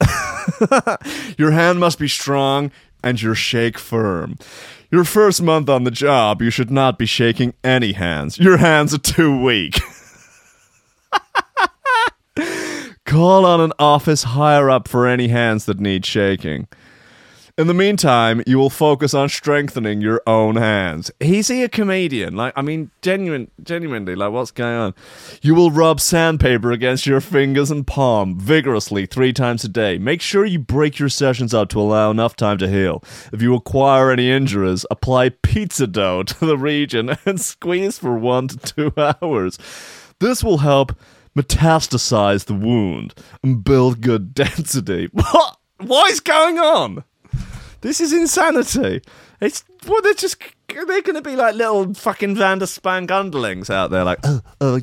[1.38, 2.70] your hand must be strong
[3.04, 4.36] and your shake firm.
[4.90, 8.38] Your first month on the job, you should not be shaking any hands.
[8.38, 9.78] Your hands are too weak.
[13.04, 16.66] Call on an office higher up for any hands that need shaking.
[17.56, 21.12] In the meantime, you will focus on strengthening your own hands.
[21.20, 22.34] Is he a comedian?
[22.34, 24.94] Like, I mean, genuine, genuinely, like, what's going on?
[25.40, 29.98] You will rub sandpaper against your fingers and palm vigorously three times a day.
[29.98, 33.04] Make sure you break your sessions up to allow enough time to heal.
[33.32, 38.48] If you acquire any injuries, apply pizza dough to the region and squeeze for one
[38.48, 39.60] to two hours.
[40.18, 40.98] This will help
[41.38, 43.14] metastasize the wound
[43.44, 45.08] and build good density.
[45.12, 45.56] What?
[45.78, 47.04] What is going on?
[47.84, 49.02] This is insanity.
[49.42, 54.04] It's well, they're just they're going to be like little fucking Vanderspank underlings out there,
[54.04, 54.80] like oh, oh,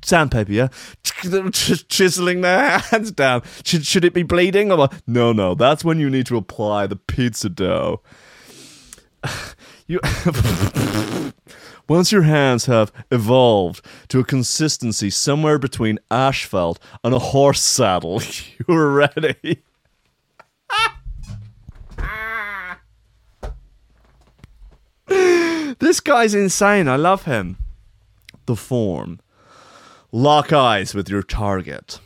[0.00, 0.68] sandpaper, yeah,
[1.04, 3.42] Ch- chiseling their hands down.
[3.66, 4.72] Should should it be bleeding?
[4.72, 8.00] Or no, no, that's when you need to apply the pizza dough.
[9.88, 10.00] You.
[11.88, 18.22] Once your hands have evolved to a consistency somewhere between asphalt and a horse saddle,
[18.68, 19.64] you're ready.
[25.82, 26.86] This guy's insane.
[26.86, 27.56] I love him.
[28.46, 29.18] The form.
[30.12, 31.98] Lock eyes with your target.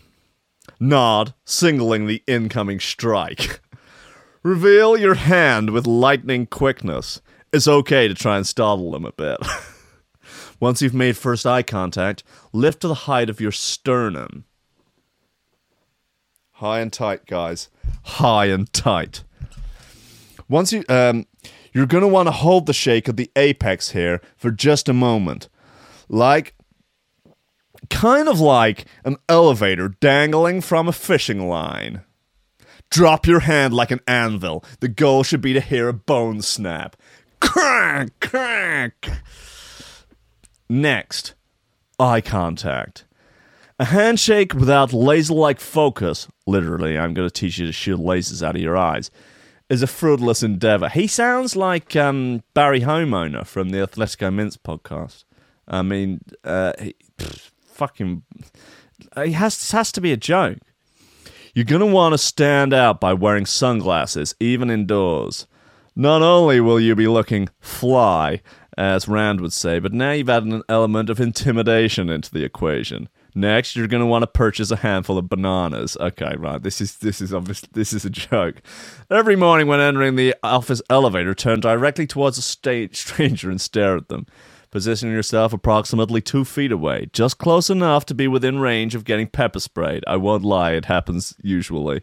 [0.80, 3.60] Nod, singling the incoming strike.
[4.42, 7.20] Reveal your hand with lightning quickness.
[7.52, 9.36] It's okay to try and startle them a bit.
[10.58, 14.46] Once you've made first eye contact, lift to the height of your sternum.
[16.52, 17.68] High and tight, guys.
[18.04, 19.22] High and tight.
[20.48, 21.26] Once you um
[21.76, 24.94] you're going to want to hold the shake at the apex here for just a
[24.94, 25.50] moment.
[26.08, 26.54] Like
[27.90, 32.00] kind of like an elevator dangling from a fishing line.
[32.88, 34.64] Drop your hand like an anvil.
[34.80, 36.96] The goal should be to hear a bone snap.
[37.42, 39.10] Crack, crack.
[40.70, 41.34] Next,
[41.98, 43.04] eye contact.
[43.78, 48.42] A handshake without laser like focus, literally, I'm going to teach you to shoot lasers
[48.42, 49.10] out of your eyes,
[49.68, 50.88] is a fruitless endeavor.
[50.88, 55.24] He sounds like um, Barry Homeowner from the Athletico Mince podcast.
[55.66, 58.22] I mean, uh, he, pff, fucking.
[59.22, 60.58] He has, this has to be a joke.
[61.54, 65.46] You're going to want to stand out by wearing sunglasses, even indoors.
[65.94, 68.42] Not only will you be looking fly,
[68.76, 73.08] as Rand would say, but now you've added an element of intimidation into the equation.
[73.36, 75.94] Next, you're going to want to purchase a handful of bananas.
[76.00, 76.62] Okay, right.
[76.62, 77.60] This is this is obvious.
[77.70, 78.62] This is a joke.
[79.10, 83.94] Every morning, when entering the office elevator, turn directly towards a sta- stranger and stare
[83.94, 84.24] at them.
[84.70, 89.26] Position yourself approximately two feet away, just close enough to be within range of getting
[89.26, 90.02] pepper sprayed.
[90.06, 92.00] I won't lie, it happens usually.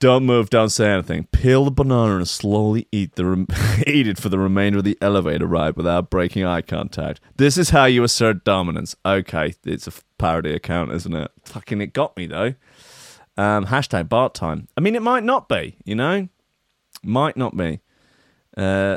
[0.00, 1.28] Don't move, don't say anything.
[1.30, 3.46] Peel the banana and slowly eat the rem-
[3.86, 7.20] eat it for the remainder of the elevator ride without breaking eye contact.
[7.36, 8.96] This is how you assert dominance.
[9.04, 11.30] Okay, it's a parody account, isn't it?
[11.44, 12.54] Fucking it got me though.
[13.36, 14.68] Um, hashtag Bart time.
[14.74, 15.76] I mean, it might not be.
[15.84, 16.28] You know,
[17.02, 17.80] might not be.
[18.56, 18.96] Uh,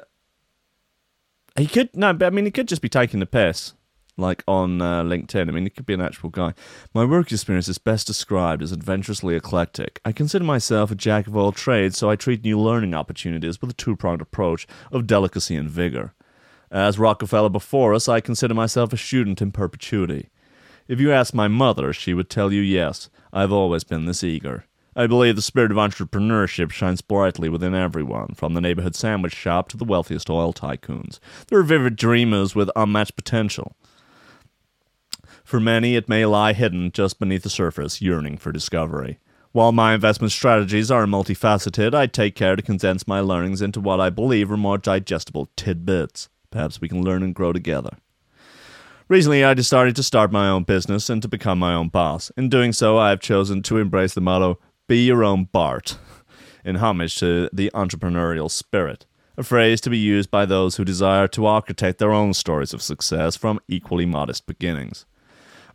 [1.57, 3.73] he could no, but I mean, he could just be taking the piss,
[4.17, 5.47] like on uh, LinkedIn.
[5.47, 6.53] I mean, he could be an actual guy.
[6.93, 9.99] My work experience is best described as adventurously eclectic.
[10.05, 13.71] I consider myself a jack of all trades, so I treat new learning opportunities with
[13.71, 16.13] a two-pronged approach of delicacy and vigor.
[16.71, 20.29] As Rockefeller before us, I consider myself a student in perpetuity.
[20.87, 24.65] If you ask my mother, she would tell you yes, I've always been this eager.
[24.95, 29.69] I believe the spirit of entrepreneurship shines brightly within everyone, from the neighborhood sandwich shop
[29.69, 31.19] to the wealthiest oil tycoons.
[31.47, 33.75] There are vivid dreamers with unmatched potential.
[35.43, 39.19] For many, it may lie hidden just beneath the surface, yearning for discovery.
[39.51, 43.99] While my investment strategies are multifaceted, I take care to condense my learnings into what
[43.99, 46.29] I believe are more digestible tidbits.
[46.49, 47.97] Perhaps we can learn and grow together.
[49.09, 52.31] Recently, I decided to start my own business and to become my own boss.
[52.37, 55.97] In doing so, I have chosen to embrace the motto, Be Your Own Bart,
[56.63, 59.05] in homage to the entrepreneurial spirit,
[59.37, 62.81] a phrase to be used by those who desire to architect their own stories of
[62.81, 65.05] success from equally modest beginnings.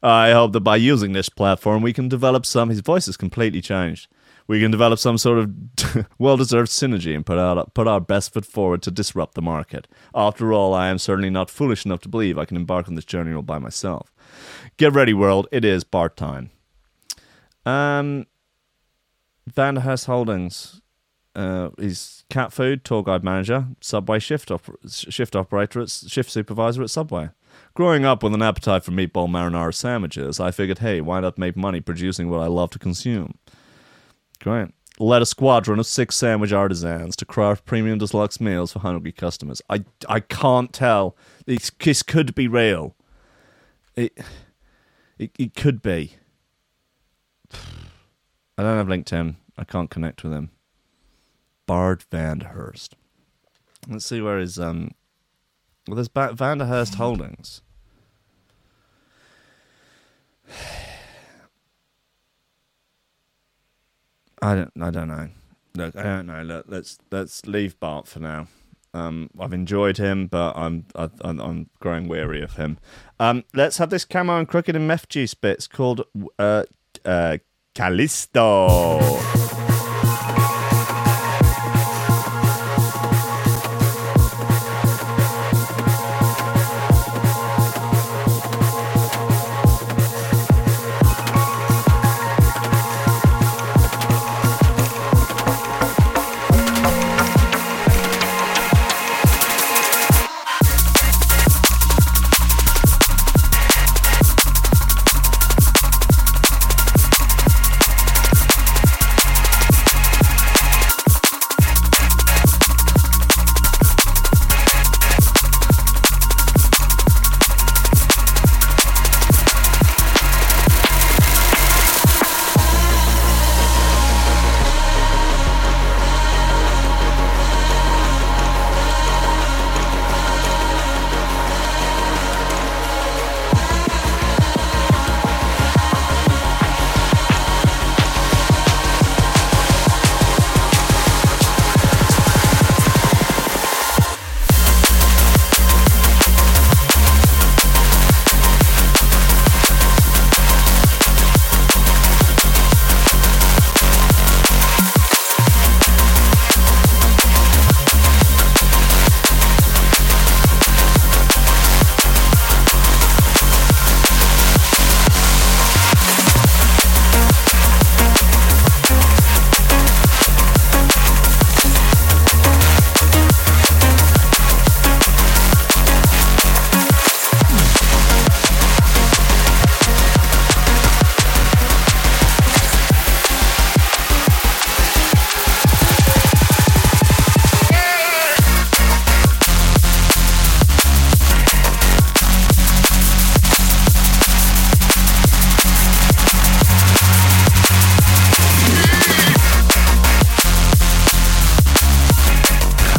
[0.02, 2.70] I hope that by using this platform, we can develop some.
[2.70, 4.08] His voice has completely changed.
[4.46, 8.46] We can develop some sort of well-deserved synergy and put out put our best foot
[8.46, 9.86] forward to disrupt the market.
[10.14, 13.04] After all, I am certainly not foolish enough to believe I can embark on this
[13.04, 14.12] journey all by myself.
[14.78, 15.48] Get ready, world!
[15.52, 16.50] It is Bart time.
[17.66, 18.26] Um,
[19.52, 20.80] Vanderhorst Holdings.
[21.34, 26.82] Uh, he's cat food tour guide manager, Subway shift op- shift operator, at, shift supervisor
[26.82, 27.28] at Subway.
[27.78, 31.56] Growing up with an appetite for meatball marinara sandwiches, I figured, hey, why not make
[31.56, 33.38] money producing what I love to consume?
[34.40, 34.70] Great.
[34.98, 39.62] Led a squadron of six sandwich artisans to craft premium deluxe meals for hungry customers.
[39.70, 41.16] I, I can't tell.
[41.46, 42.96] It's, this could be real.
[43.94, 44.18] It,
[45.16, 46.16] it, it could be.
[47.52, 49.36] I don't have LinkedIn.
[49.56, 50.50] I can't connect with him.
[51.66, 52.94] Bart Vanderhorst.
[53.88, 54.90] Let's see where his um.
[55.86, 57.62] Well, there's ba- Vanderhorst Holdings.
[64.40, 64.72] I don't.
[64.80, 65.28] I don't know.
[65.74, 66.42] Look, I don't know.
[66.42, 68.46] Look, let's let's leave Bart for now.
[68.94, 72.78] Um, I've enjoyed him, but I'm I, I'm, I'm growing weary of him.
[73.20, 76.04] Um, let's have this Camo and Krooked and Mefjus bits called
[76.38, 76.64] uh
[77.04, 77.38] uh
[77.74, 78.98] Callisto.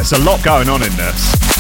[0.10, 1.59] There's a lot going on in this.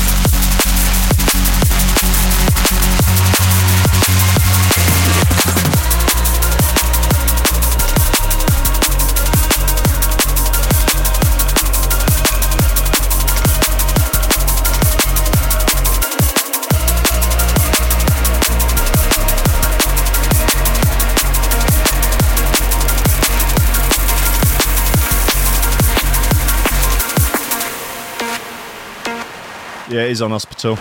[30.10, 30.78] Is on hospital.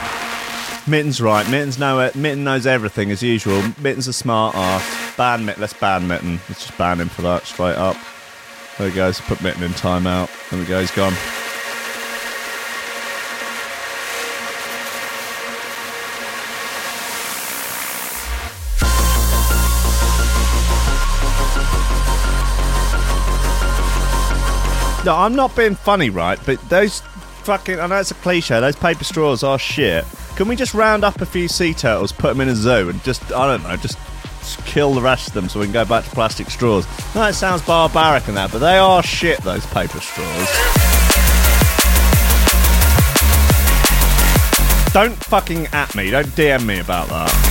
[0.86, 1.48] Mitten's right.
[1.50, 2.14] Mitten's know it.
[2.14, 3.62] Mitten knows everything as usual.
[3.78, 5.16] Mitten's a smart ass.
[5.16, 5.60] Ban Mitten.
[5.60, 6.40] Let's ban Mitten.
[6.48, 7.96] Let's just ban him for that straight up.
[8.78, 9.20] There he goes.
[9.20, 10.30] Put Mitten in timeout.
[10.50, 10.80] There we go.
[10.80, 11.12] He's gone.
[25.04, 26.38] No, I'm not being funny, right?
[26.44, 27.02] But those
[27.48, 30.04] fucking, I know it's a cliche, those paper straws are shit.
[30.36, 33.02] Can we just round up a few sea turtles, put them in a zoo, and
[33.04, 33.96] just, I don't know, just
[34.66, 36.86] kill the rest of them so we can go back to plastic straws?
[37.14, 40.48] It sounds barbaric and that, but they are shit, those paper straws.
[44.92, 47.47] Don't fucking at me, don't DM me about that.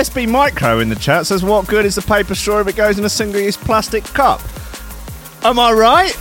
[0.00, 2.98] USB Micro in the chat says, What good is the paper straw if it goes
[2.98, 4.40] in a single use plastic cup?
[5.44, 6.14] Am I right?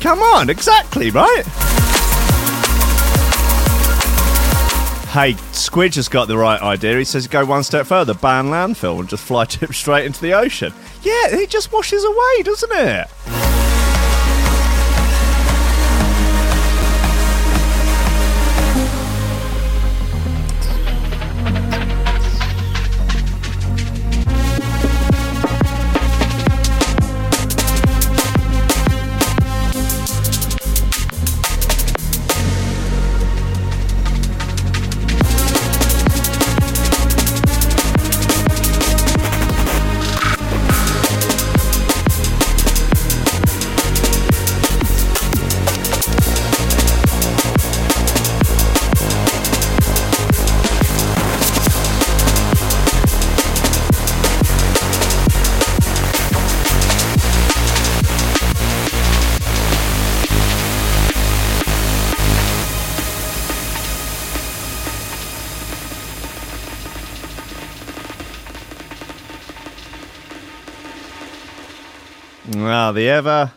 [0.00, 1.42] Come on, exactly, right?
[5.10, 6.98] Hey, Squidge has got the right idea.
[6.98, 10.32] He says go one step further, ban landfill and just fly tip straight into the
[10.34, 10.72] ocean.
[11.02, 13.08] Yeah, it just washes away, doesn't it?
[73.00, 73.52] The ever,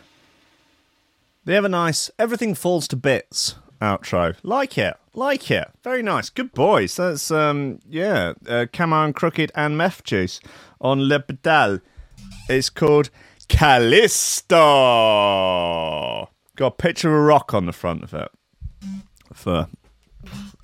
[1.44, 2.10] the ever nice.
[2.18, 3.56] Everything falls to bits.
[3.78, 5.70] Outro, like it, like it.
[5.82, 6.96] Very nice, good boys.
[6.96, 8.32] That's um, yeah.
[8.48, 10.40] Uh, and Krooked and Mefjus
[10.80, 11.80] on Le Pedal.
[12.48, 13.10] It's called
[13.50, 14.56] Callisto.
[16.56, 18.30] Got a picture of a rock on the front of it.
[19.34, 19.68] For,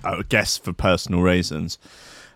[0.03, 1.77] I guess, for personal reasons.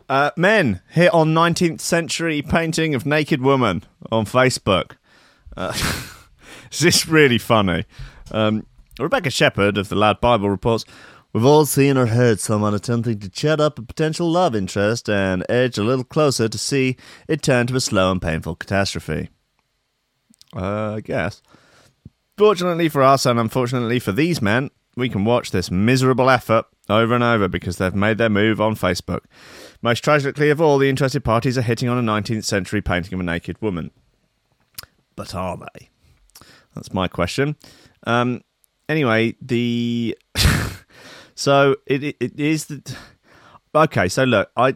[0.08, 4.92] Uh, men hit on 19th century painting of naked woman on Facebook.
[5.58, 5.74] Uh,
[6.80, 7.86] is this really funny?
[8.32, 8.66] Um,
[9.00, 10.86] Rebecca Shepherd of the Lad Bible reports
[11.36, 15.44] We've all seen or heard someone attempting to chat up a potential love interest and
[15.50, 16.96] edge a little closer to see
[17.28, 19.28] it turn to a slow and painful catastrophe.
[20.56, 21.42] Uh, I guess.
[22.38, 27.14] Fortunately for us, and unfortunately for these men, we can watch this miserable effort over
[27.14, 29.26] and over because they've made their move on Facebook.
[29.82, 33.20] Most tragically of all, the interested parties are hitting on a 19th century painting of
[33.20, 33.92] a naked woman.
[35.18, 35.90] But are they?
[36.76, 37.56] That's my question.
[38.06, 38.42] Um,
[38.88, 40.18] anyway, the
[41.36, 42.98] so it, it it is the
[43.74, 44.08] okay.
[44.10, 44.76] So look, I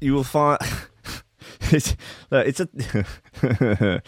[0.00, 0.58] you will find
[1.62, 1.96] it's
[2.30, 2.68] look, it's a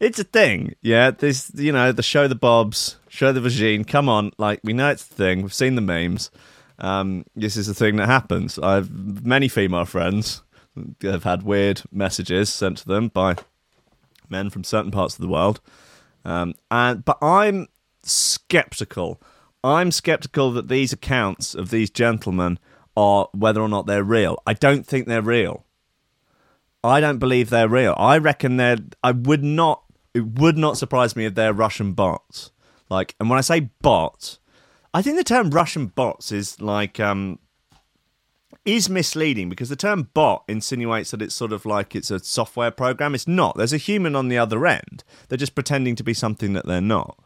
[0.00, 0.74] it's a thing.
[0.82, 3.86] Yeah, this you know the show the bobs, show the vagine.
[3.86, 5.42] Come on, like we know it's the thing.
[5.42, 6.30] We've seen the memes.
[6.80, 8.58] Um, this is the thing that happens.
[8.58, 8.90] I've
[9.24, 10.42] many female friends
[11.02, 13.36] have had weird messages sent to them by
[14.30, 15.60] men from certain parts of the world,
[16.24, 17.68] um, and but I'm
[18.02, 19.20] skeptical.
[19.64, 22.58] I'm skeptical that these accounts of these gentlemen
[22.96, 24.42] are whether or not they're real.
[24.46, 25.64] I don't think they're real.
[26.82, 27.94] I don't believe they're real.
[27.96, 28.78] I reckon they're.
[29.02, 29.82] I would not.
[30.14, 32.50] It would not surprise me if they're Russian bots.
[32.88, 34.38] Like, and when I say bot,
[34.94, 37.38] I think the term Russian bots is like um
[38.64, 42.70] is misleading because the term bot insinuates that it's sort of like it's a software
[42.70, 43.14] program.
[43.14, 43.56] It's not.
[43.56, 45.04] There's a human on the other end.
[45.28, 47.18] They're just pretending to be something that they're not.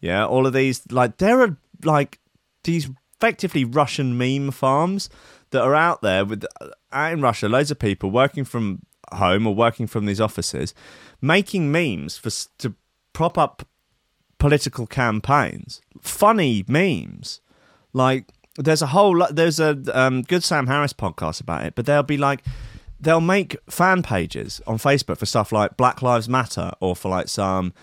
[0.00, 2.20] Yeah, all of these like there are like
[2.64, 5.08] these effectively Russian meme farms
[5.50, 8.82] that are out there with uh, out in Russia, loads of people working from
[9.12, 10.74] home or working from these offices,
[11.20, 12.74] making memes for to
[13.12, 13.66] prop up
[14.38, 15.80] political campaigns.
[16.00, 17.40] Funny memes,
[17.92, 18.26] like
[18.56, 19.36] there's a whole lot.
[19.36, 22.42] There's a um, good Sam Harris podcast about it, but they'll be like.
[22.98, 27.28] They'll make fan pages on Facebook for stuff like Black Lives Matter or for like
[27.28, 27.74] some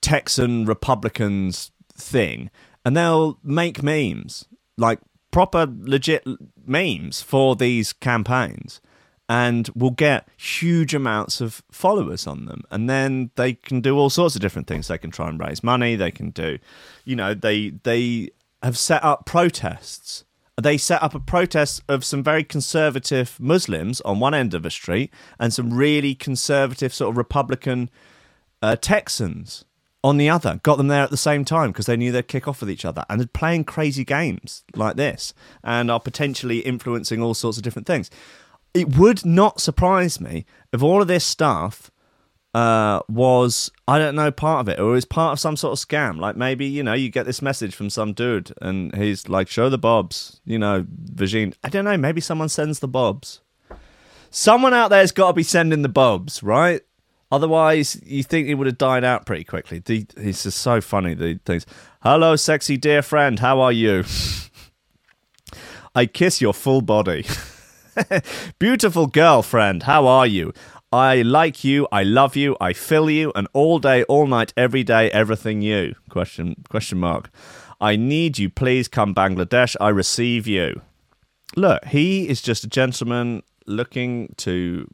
[0.00, 2.50] Texan Republicans thing,
[2.84, 4.98] and they'll make memes like
[5.30, 6.26] proper legit
[6.66, 8.80] memes for these campaigns
[9.28, 14.10] and will get huge amounts of followers on them and then they can do all
[14.10, 16.58] sorts of different things they can try and raise money they can do
[17.04, 18.28] you know they they
[18.62, 20.24] have set up protests
[20.60, 24.70] they set up a protest of some very conservative muslims on one end of a
[24.70, 27.88] street and some really conservative sort of republican
[28.62, 29.64] uh, Texans
[30.02, 30.60] on the other.
[30.62, 32.84] Got them there at the same time because they knew they'd kick off with each
[32.84, 37.64] other and they're playing crazy games like this and are potentially influencing all sorts of
[37.64, 38.10] different things.
[38.72, 41.90] It would not surprise me if all of this stuff
[42.54, 45.86] uh, was, I don't know, part of it or is part of some sort of
[45.86, 46.18] scam.
[46.18, 49.68] Like maybe, you know, you get this message from some dude and he's like, show
[49.68, 51.54] the bobs, you know, Virgin.
[51.62, 53.40] I don't know, maybe someone sends the bobs.
[54.30, 56.82] Someone out there's got to be sending the bobs, right?
[57.32, 59.78] Otherwise, you think he would have died out pretty quickly.
[59.78, 61.14] The, he's so funny.
[61.14, 61.64] The things.
[62.02, 63.38] Hello, sexy dear friend.
[63.38, 64.04] How are you?
[65.94, 67.24] I kiss your full body.
[68.58, 69.84] Beautiful girlfriend.
[69.84, 70.52] How are you?
[70.92, 71.86] I like you.
[71.92, 72.56] I love you.
[72.60, 73.32] I feel you.
[73.36, 75.94] And all day, all night, every day, everything you.
[76.08, 77.30] Question question mark.
[77.80, 78.50] I need you.
[78.50, 79.76] Please come Bangladesh.
[79.80, 80.82] I receive you.
[81.56, 84.88] Look, he is just a gentleman looking to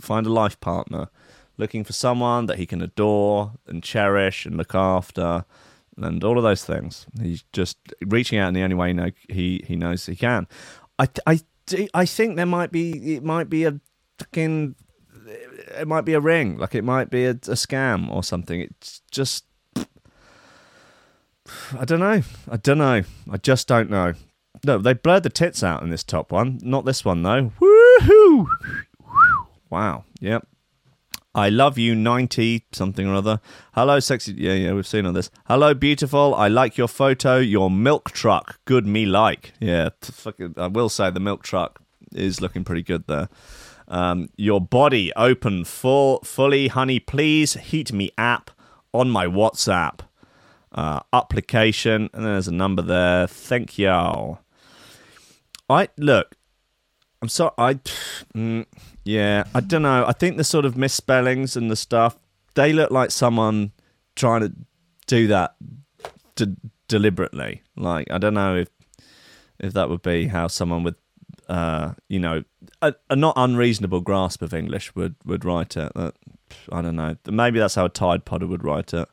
[0.00, 1.08] find a life partner,
[1.56, 5.44] looking for someone that he can adore and cherish and look after,
[5.96, 7.06] and all of those things.
[7.20, 10.48] He's just reaching out in the only way he, know, he he knows he can.
[10.98, 11.40] I I
[11.94, 13.80] I think there might be it might be a
[14.18, 14.74] fucking
[15.78, 18.60] it might be a ring, like it might be a, a scam or something.
[18.60, 19.44] It's just
[21.78, 22.22] I don't know.
[22.50, 23.02] I don't know.
[23.30, 24.14] I just don't know.
[24.64, 26.58] No, they blurred the tits out in this top one.
[26.62, 27.52] Not this one though.
[27.60, 28.46] Woohoo!
[29.70, 30.04] Wow.
[30.20, 30.46] Yep.
[31.34, 33.40] I love you, 90 something or other.
[33.74, 34.34] Hello, sexy.
[34.36, 35.30] Yeah, yeah, we've seen all this.
[35.46, 36.34] Hello, beautiful.
[36.34, 37.36] I like your photo.
[37.36, 38.58] Your milk truck.
[38.64, 39.52] Good me like.
[39.60, 41.80] Yeah, fucking, I will say the milk truck
[42.12, 43.28] is looking pretty good there.
[43.88, 47.00] Um, your body open full, fully, honey.
[47.00, 48.50] Please heat me app
[48.92, 50.00] on my WhatsApp
[50.72, 53.26] uh, application, and there's a number there.
[53.26, 54.40] Thank y'all.
[55.70, 56.36] I look.
[57.20, 57.52] I'm sorry.
[57.58, 57.74] I,
[58.36, 58.66] mm,
[59.04, 60.04] yeah, I don't know.
[60.06, 62.16] I think the sort of misspellings and the stuff
[62.58, 63.70] they look like someone
[64.16, 64.52] trying to
[65.06, 65.54] do that
[66.88, 67.62] deliberately.
[67.76, 68.68] Like I don't know if
[69.60, 70.96] if that would be how someone with
[71.48, 72.44] uh, you know
[72.82, 75.92] a, a not unreasonable grasp of English would would write it.
[75.94, 76.14] That,
[76.72, 77.16] I don't know.
[77.26, 79.08] Maybe that's how a Tide Podder would write it.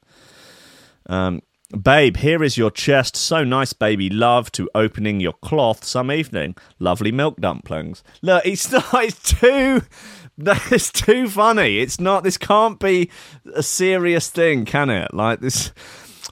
[1.07, 1.41] Um,
[1.81, 3.15] babe, here is your chest.
[3.15, 4.09] So nice, baby.
[4.09, 6.55] Love to opening your cloth some evening.
[6.79, 8.03] Lovely milk dumplings.
[8.21, 8.85] Look, it's not.
[8.93, 9.81] It's too.
[10.37, 11.79] It's too funny.
[11.79, 12.25] It's not.
[12.25, 13.09] This can't be
[13.53, 15.13] a serious thing, can it?
[15.13, 15.71] Like this.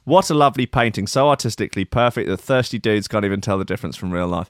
[0.04, 1.08] What a lovely painting.
[1.08, 4.50] So artistically perfect that thirsty dudes can't even tell the difference from real life.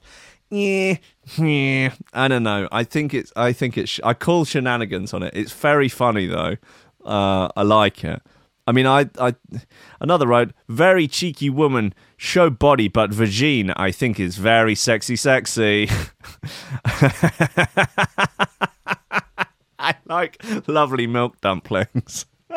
[0.54, 0.98] Yeah,
[1.36, 1.94] yeah.
[2.12, 2.68] I don't know.
[2.70, 3.32] I think it's.
[3.34, 3.98] I think it's.
[4.04, 5.34] I call shenanigans on it.
[5.34, 6.56] It's very funny though.
[7.04, 8.22] Uh, I like it.
[8.66, 9.34] I mean, I, I,
[10.00, 15.90] another wrote, very cheeky woman, show body, but vagine, I think is very sexy, sexy.
[19.78, 22.24] I like lovely milk dumplings.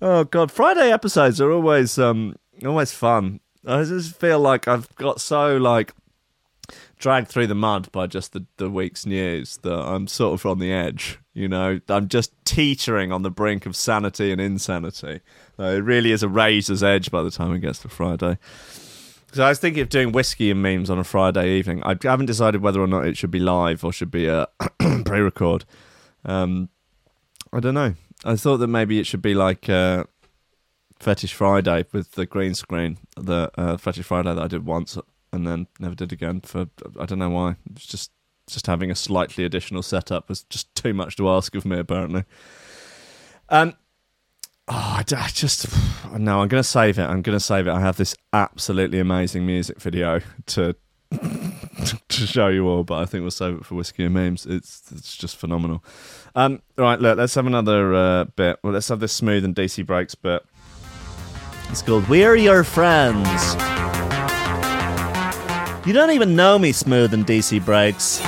[0.00, 3.38] oh god, Friday episodes are always, um, always fun.
[3.66, 5.92] I just feel like I've got so like
[6.98, 10.58] dragged through the mud by just the, the week's news that I'm sort of on
[10.58, 11.18] the edge.
[11.34, 15.20] You know, I'm just teetering on the brink of sanity and insanity.
[15.58, 18.38] Uh, it really is a razor's edge by the time it gets to Friday.
[19.26, 21.82] Because I was thinking of doing whiskey and memes on a Friday evening.
[21.84, 24.48] I haven't decided whether or not it should be live or should be a
[25.04, 25.64] pre-record.
[26.24, 26.70] Um,
[27.52, 27.94] I don't know.
[28.24, 30.04] I thought that maybe it should be like uh,
[30.98, 34.96] Fetish Friday with the green screen, the uh, Fetish Friday that I did once
[35.36, 36.40] and then never did again.
[36.40, 36.68] For
[36.98, 37.56] I don't know why.
[37.74, 38.10] Just
[38.48, 42.24] just having a slightly additional setup was just too much to ask of me, apparently.
[43.48, 43.74] Um,
[44.68, 45.66] oh, I, I just
[46.18, 46.40] no.
[46.40, 47.04] I'm going to save it.
[47.04, 47.72] I'm going to save it.
[47.72, 50.74] I have this absolutely amazing music video to
[51.10, 54.46] to show you all, but I think we'll save it for whiskey and memes.
[54.46, 55.84] It's it's just phenomenal.
[56.34, 58.58] Um, right, look, let's have another uh, bit.
[58.62, 60.44] Well, let's have this smooth and DC breaks bit.
[61.68, 63.95] It's called "We're Your Friends."
[65.86, 68.20] You don't even know me, smooth and DC breaks.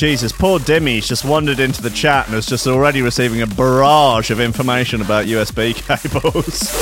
[0.00, 0.32] Jesus!
[0.32, 4.40] Poor Dimmy's just wandered into the chat and is just already receiving a barrage of
[4.40, 6.70] information about USB cables.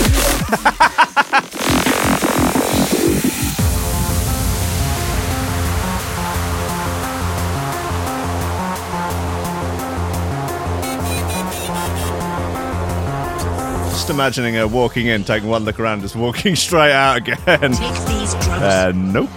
[13.91, 17.73] Just imagining her walking in, taking one look around, just walking straight out again.
[17.73, 18.63] Take these drugs.
[18.63, 19.29] Uh, nope.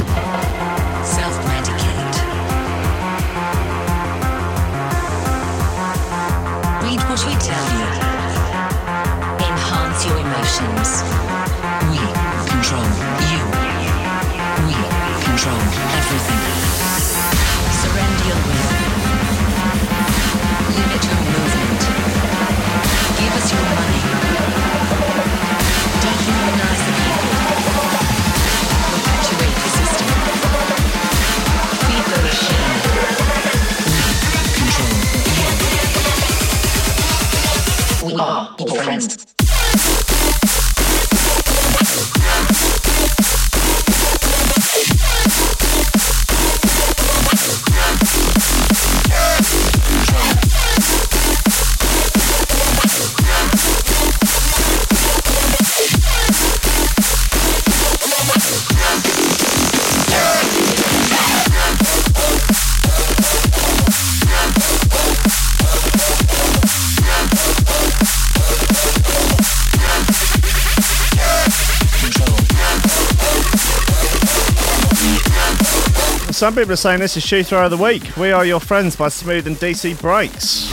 [76.42, 78.18] Some people are saying this is shoe throw of the week.
[78.18, 80.72] We are your friends by Smooth and DC friends.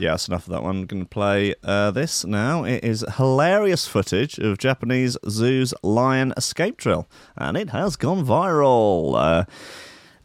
[0.00, 0.78] Yeah, that's enough of that one.
[0.78, 2.64] I'm going to play uh, this now.
[2.64, 9.14] It is hilarious footage of Japanese zoo's lion escape drill, and it has gone viral.
[9.16, 9.44] Uh,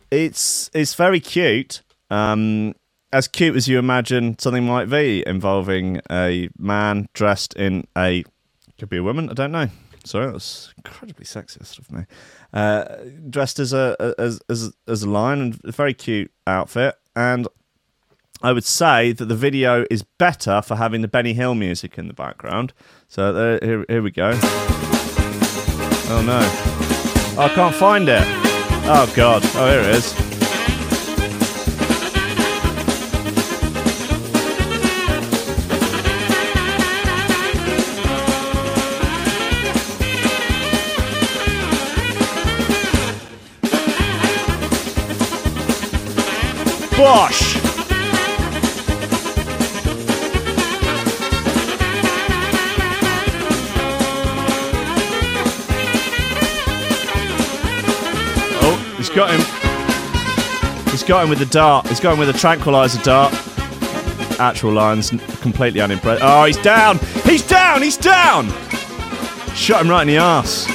[0.10, 1.84] it's it's very cute.
[2.10, 2.74] Um,
[3.12, 8.24] as cute as you imagine something might be, involving a man dressed in a
[8.84, 9.30] Could be a woman.
[9.30, 9.70] I don't know.
[10.04, 12.04] Sorry, that was incredibly sexist of me.
[12.52, 12.84] Uh,
[13.30, 17.48] dressed as a as as as a lion and a very cute outfit, and
[18.42, 22.10] I would say that the video is better for having the Benny Hill music in
[22.10, 22.74] the background.
[23.08, 24.38] So there, here, here we go.
[26.10, 28.24] Oh no, oh, I can't find it.
[28.86, 29.44] Oh god.
[29.56, 30.33] Oh, here it is.
[46.96, 47.58] Bosh!
[58.62, 59.42] Oh, he's got him.
[60.92, 61.88] He's got him with the dart.
[61.88, 63.34] He's got him with a tranquilizer dart.
[64.40, 65.10] Actual lines,
[65.42, 66.22] completely unimpressed.
[66.24, 67.00] Oh, he's down!
[67.24, 67.82] He's down!
[67.82, 68.50] He's down!
[69.56, 70.68] Shot him right in the ass.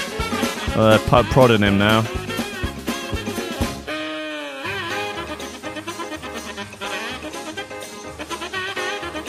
[0.74, 2.04] They're uh, prodding him now.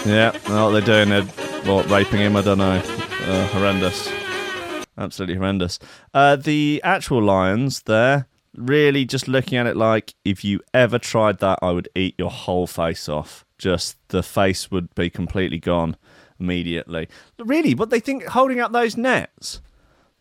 [0.10, 1.24] Yeah, what they're doing it.
[1.68, 2.36] What, raping him?
[2.36, 2.82] I don't know.
[2.82, 4.12] Uh, horrendous.
[4.98, 5.78] Absolutely horrendous.
[6.16, 11.38] Uh, the actual lions there, really just looking at it like if you ever tried
[11.42, 13.46] that, I would eat your whole face off.
[13.60, 15.96] Just the face would be completely gone
[16.40, 17.08] immediately.
[17.38, 19.62] Really, what they think holding up those nets?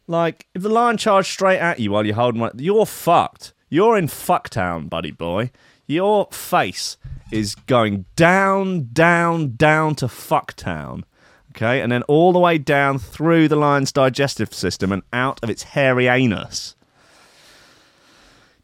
[0.07, 3.55] Like, if the lion charged straight at you while you're holding one, you're fucked.
[3.71, 5.51] You're in fucktown, buddy boy.
[5.91, 6.99] Your face
[7.33, 11.05] is going down, down, down to fucktown.
[11.53, 15.49] Okay, and then all the way down through the lion's digestive system and out of
[15.49, 16.77] its hairy anus.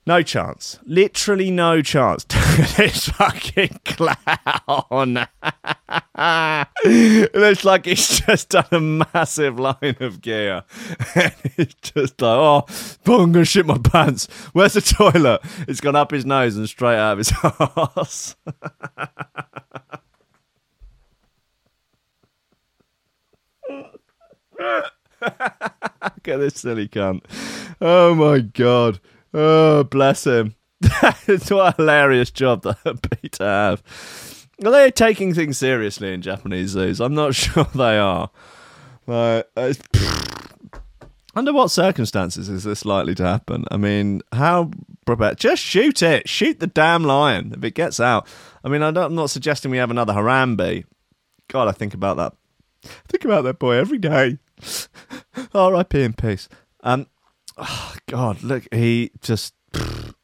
[0.07, 0.79] No chance.
[0.85, 2.25] Literally no chance.
[2.77, 5.27] this fucking clown.
[7.35, 10.65] looks like he's just done a massive line of gear.
[11.15, 12.67] And it's just like, oh,
[13.07, 14.27] I'm to shit my pants.
[14.53, 15.41] Where's the toilet?
[15.67, 17.33] It's gone up his nose and straight out of his
[17.97, 18.37] ass.
[25.21, 27.23] Look at this silly cunt.
[27.81, 29.01] Oh my god.
[29.35, 30.55] Oh, bless him.
[31.27, 33.83] it's what a hilarious job that would be to have.
[34.65, 37.01] Are they taking things seriously in Japanese zoos?
[37.01, 38.31] I'm not sure they are.
[39.07, 39.81] Like, it's-
[41.35, 43.65] under what circumstances is this likely to happen?
[43.71, 44.71] I mean, how
[45.05, 45.39] prepared?
[45.39, 46.29] Just shoot it.
[46.29, 48.29] Shoot the damn lion if it gets out.
[48.63, 50.85] I mean, I I'm not suggesting we have another Harambe.
[51.49, 52.35] God, I think about that.
[53.09, 54.39] Think about that boy every day.
[55.53, 56.03] R.I.P.
[56.03, 56.49] in peace.
[56.83, 57.07] Um,
[57.57, 59.55] oh, God, look, he just,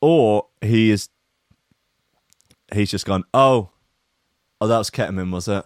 [0.01, 1.09] or he is,
[2.72, 3.24] he's just gone.
[3.35, 3.70] Oh,
[4.61, 5.64] oh, that was ketamine, was it?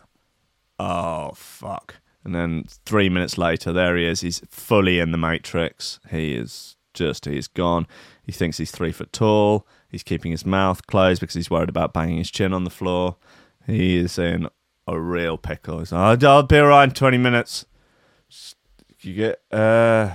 [0.78, 1.96] Oh fuck!
[2.24, 4.22] And then three minutes later, there he is.
[4.22, 6.00] He's fully in the matrix.
[6.10, 7.86] He is just, he's gone.
[8.22, 9.66] He thinks he's three foot tall.
[9.88, 13.16] He's keeping his mouth closed because he's worried about banging his chin on the floor.
[13.66, 14.48] He is in
[14.86, 15.78] a real pickle.
[15.78, 17.66] He's like, I'll, be around in 20 minutes.
[19.00, 20.14] You get, uh.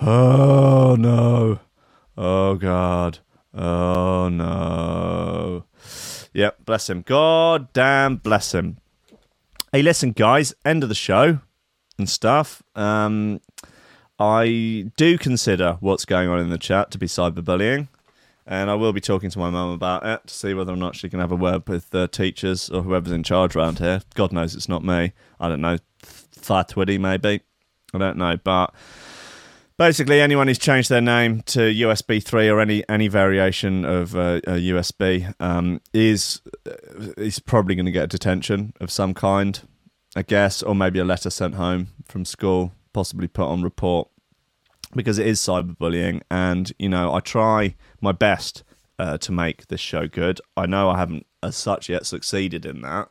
[0.00, 1.60] Oh no.
[2.16, 3.18] Oh God.
[3.54, 5.64] Oh no.
[6.34, 7.02] Yep, bless him.
[7.02, 8.78] God damn bless him.
[9.72, 11.40] Hey, listen, guys, end of the show
[11.98, 12.62] and stuff.
[12.74, 13.40] Um,
[14.18, 17.88] I do consider what's going on in the chat to be cyberbullying,
[18.46, 20.96] and I will be talking to my mum about it to see whether or not
[20.96, 24.02] she can have a word with uh, teachers or whoever's in charge around here.
[24.14, 25.12] God knows it's not me.
[25.40, 25.78] I don't know.
[26.02, 27.42] Fatwiddy, maybe.
[27.94, 28.74] I don't know, but
[29.76, 34.40] basically anyone who's changed their name to USB 3 or any any variation of uh,
[34.46, 36.40] uh, USB um, is
[37.16, 39.60] is probably going to get a detention of some kind,
[40.16, 44.08] I guess, or maybe a letter sent home from school, possibly put on report
[44.94, 48.62] because it is cyberbullying, and you know I try my best
[48.98, 50.40] uh, to make this show good.
[50.56, 53.10] I know I haven't as such yet succeeded in that,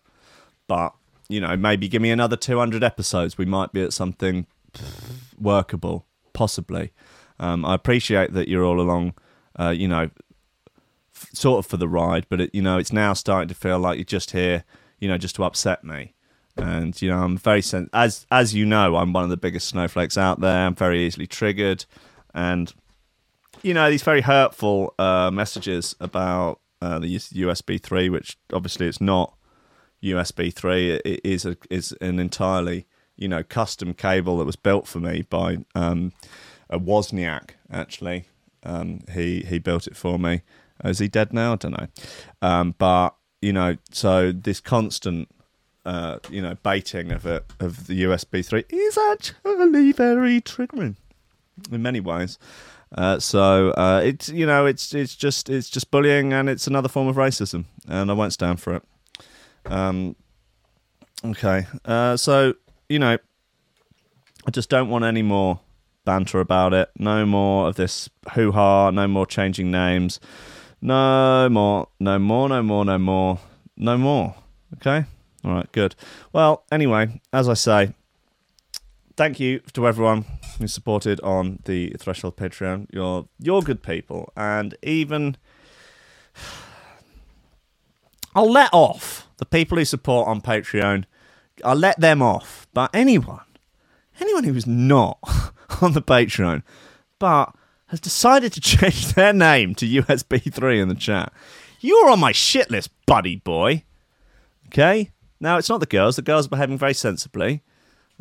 [0.67, 0.93] but
[1.29, 4.47] you know maybe give me another 200 episodes, we might be at something
[5.39, 6.91] workable, possibly.
[7.39, 9.13] Um, I appreciate that you're all along,
[9.59, 10.09] uh, you know,
[11.15, 13.79] f- sort of for the ride, but it, you know, it's now starting to feel
[13.79, 14.63] like you're just here,
[14.99, 16.13] you know, just to upset me.
[16.57, 19.69] And you know, I'm very sen- as as you know, I'm one of the biggest
[19.69, 20.67] snowflakes out there.
[20.67, 21.85] I'm very easily triggered,
[22.33, 22.71] and
[23.63, 29.01] you know, these very hurtful uh, messages about uh, the USB three, which obviously it's
[29.01, 29.33] not
[30.03, 30.91] USB three.
[30.91, 32.85] It is a, is an entirely
[33.21, 36.11] you know custom cable that was built for me by um,
[36.69, 37.51] a Wozniak.
[37.71, 38.25] Actually,
[38.63, 40.41] um, he he built it for me.
[40.83, 41.53] Is he dead now?
[41.53, 41.87] I don't know.
[42.41, 45.29] Um, but you know, so this constant
[45.85, 50.95] uh, you know, baiting of it of the USB three is actually very triggering
[51.71, 52.37] in many ways.
[52.95, 56.89] Uh, so uh, it's you know it's it's just it's just bullying and it's another
[56.89, 58.83] form of racism, and I won't stand for it.
[59.65, 60.15] Um,
[61.23, 62.55] okay, uh, so
[62.91, 63.17] you know,
[64.45, 65.61] I just don't want any more
[66.03, 66.89] banter about it.
[66.97, 68.91] No more of this hoo ha.
[68.91, 70.19] No more changing names.
[70.81, 71.87] No more.
[71.99, 72.49] No more.
[72.49, 72.85] No more.
[72.85, 73.39] No more.
[73.77, 74.35] No more.
[74.77, 75.05] Okay.
[75.45, 75.71] All right.
[75.71, 75.95] Good.
[76.33, 76.65] Well.
[76.71, 77.93] Anyway, as I say,
[79.15, 80.25] thank you to everyone
[80.59, 82.87] who supported on the Threshold Patreon.
[82.91, 85.37] You're you're good people, and even
[88.35, 91.05] I'll let off the people who support on Patreon.
[91.63, 93.45] I'll let them off, but anyone,
[94.19, 95.19] anyone who is not
[95.81, 96.63] on the Patreon,
[97.19, 97.53] but
[97.87, 101.31] has decided to change their name to USB three in the chat,
[101.79, 103.83] you're on my shit list, buddy boy.
[104.67, 105.11] Okay.
[105.39, 106.15] Now it's not the girls.
[106.15, 107.63] The girls are behaving very sensibly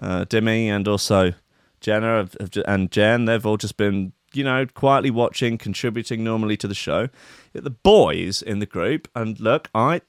[0.00, 1.34] uh, and also
[1.80, 6.56] Jenna have, have, and Jen, they've all just been, you know, quietly watching, contributing normally
[6.56, 7.08] to the show.
[7.52, 10.00] The boys in the group, and look, I,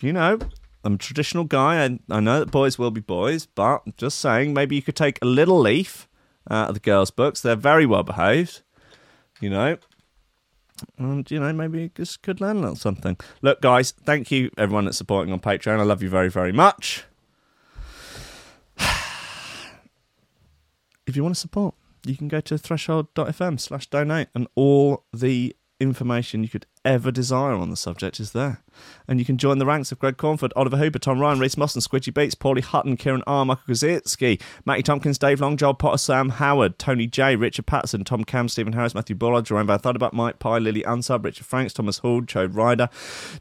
[0.00, 0.38] you know,
[0.84, 4.52] I'm a traditional guy, and I know that boys will be boys, but just saying,
[4.52, 6.08] maybe you could take a little leaf
[6.50, 7.40] out of the girls' books.
[7.40, 8.62] They're very well behaved,
[9.40, 9.78] you know.
[10.98, 13.16] And you know, maybe you just could learn a little something.
[13.40, 15.78] Look, guys, thank you everyone that's supporting on Patreon.
[15.78, 17.04] I love you very, very much.
[21.06, 25.54] if you want to support, you can go to threshold.fm slash donate and all the
[25.78, 28.62] information you could ever desire on the subject is there.
[29.06, 31.66] And you can join the ranks of Greg Cornford, Oliver Hooper, Tom Ryan, Reese and
[31.66, 36.30] Squidgy Beats, Paulie Hutton, Kieran R, Michael Kaczynski, Matty Tompkins, Dave Long, Joel Potter, Sam
[36.30, 40.38] Howard, Tony J, Richard Patterson, Tom Cam, Stephen Harris, Matthew Bullard, Jerome Van Thunderbuck, Mike
[40.38, 42.88] Pye, Lily Unsub, Richard Franks, Thomas Hall, Chode Ryder,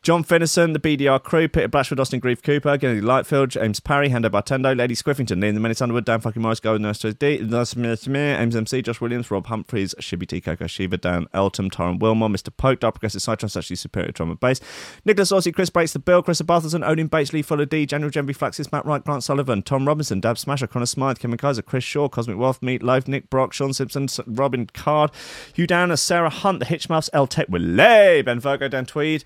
[0.01, 4.29] John Finnison, the BDR crew, Peter Blashford, Austin Grief Cooper, Kennedy Lightfield, James Parry, Hendo
[4.29, 8.55] Bartendo, Lady Squiffington, Liam the Minutes Underwood, Dan fucking Morris, Golden Nurse to D, Ames
[8.55, 12.49] MC, Josh Williams, Rob Humphreys, Shibby T, Coco Shiva, Dan Elton, Tyron Wilmore, Mr.
[12.55, 14.59] Poke, Dark Progressive Cytrus, actually superior drum and bass,
[15.05, 18.11] Nicholas Aussie, Chris Breaks the Bill, Chris of Barthelson, Odin Bates, Lee Fuller D, General
[18.11, 21.84] Gemby Flaxis, Matt Wright, Grant Sullivan, Tom Robinson, Dab Smasher, Connor Smythe, Kevin Kaiser, Chris
[21.84, 25.11] Shaw, Cosmic Wealth, Meat Life, Nick Brock, Sean Simpson, Robin Card,
[25.53, 29.23] Hugh Downer, Sarah Hunt, The Hitchmouths, El Tech Willay, Ben Virgo, Dan Tweed,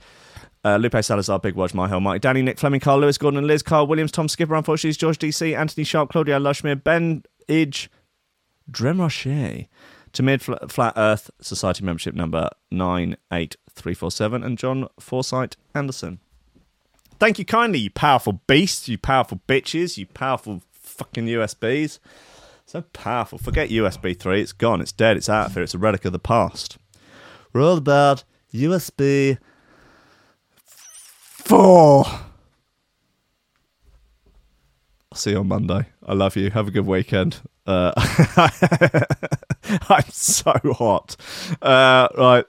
[0.63, 3.47] uh, Lupe Salazar, Big Watch, My Hill, Mike, Danny, Nick Fleming, Carl Lewis, Gordon and
[3.47, 7.87] Liz, Carl Williams, Tom Skipper, unfortunately, George DC, Anthony Sharp, Claudia Lushmere, Ben Idge,
[8.69, 9.65] Drem Rocher,
[10.15, 12.49] to Mid Flat Earth Society membership number
[13.75, 16.19] 98347, and John Forsyth Anderson.
[17.19, 21.99] Thank you kindly, you powerful beasts, you powerful bitches, you powerful fucking USBs.
[22.65, 23.37] So powerful.
[23.37, 26.11] Forget USB 3, it's gone, it's dead, it's out of here, it's a relic of
[26.13, 26.77] the past.
[27.53, 28.23] We're all about
[28.53, 29.37] USB
[30.55, 32.05] 4.
[35.11, 35.87] I'll see you on Monday.
[36.05, 36.49] I love you.
[36.49, 37.37] Have a good weekend.
[37.65, 37.93] Uh,
[39.89, 41.15] I'm so hot.
[41.61, 42.45] Uh, right.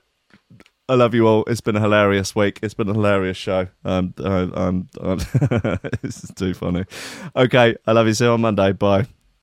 [0.88, 1.44] I love you all.
[1.48, 2.60] It's been a hilarious week.
[2.62, 3.66] It's been a hilarious show.
[3.84, 5.18] Um, uh, um, um,
[6.02, 6.84] this is too funny.
[7.34, 7.76] Okay.
[7.86, 8.14] I love you.
[8.14, 8.72] See you on Monday.
[8.72, 9.06] Bye.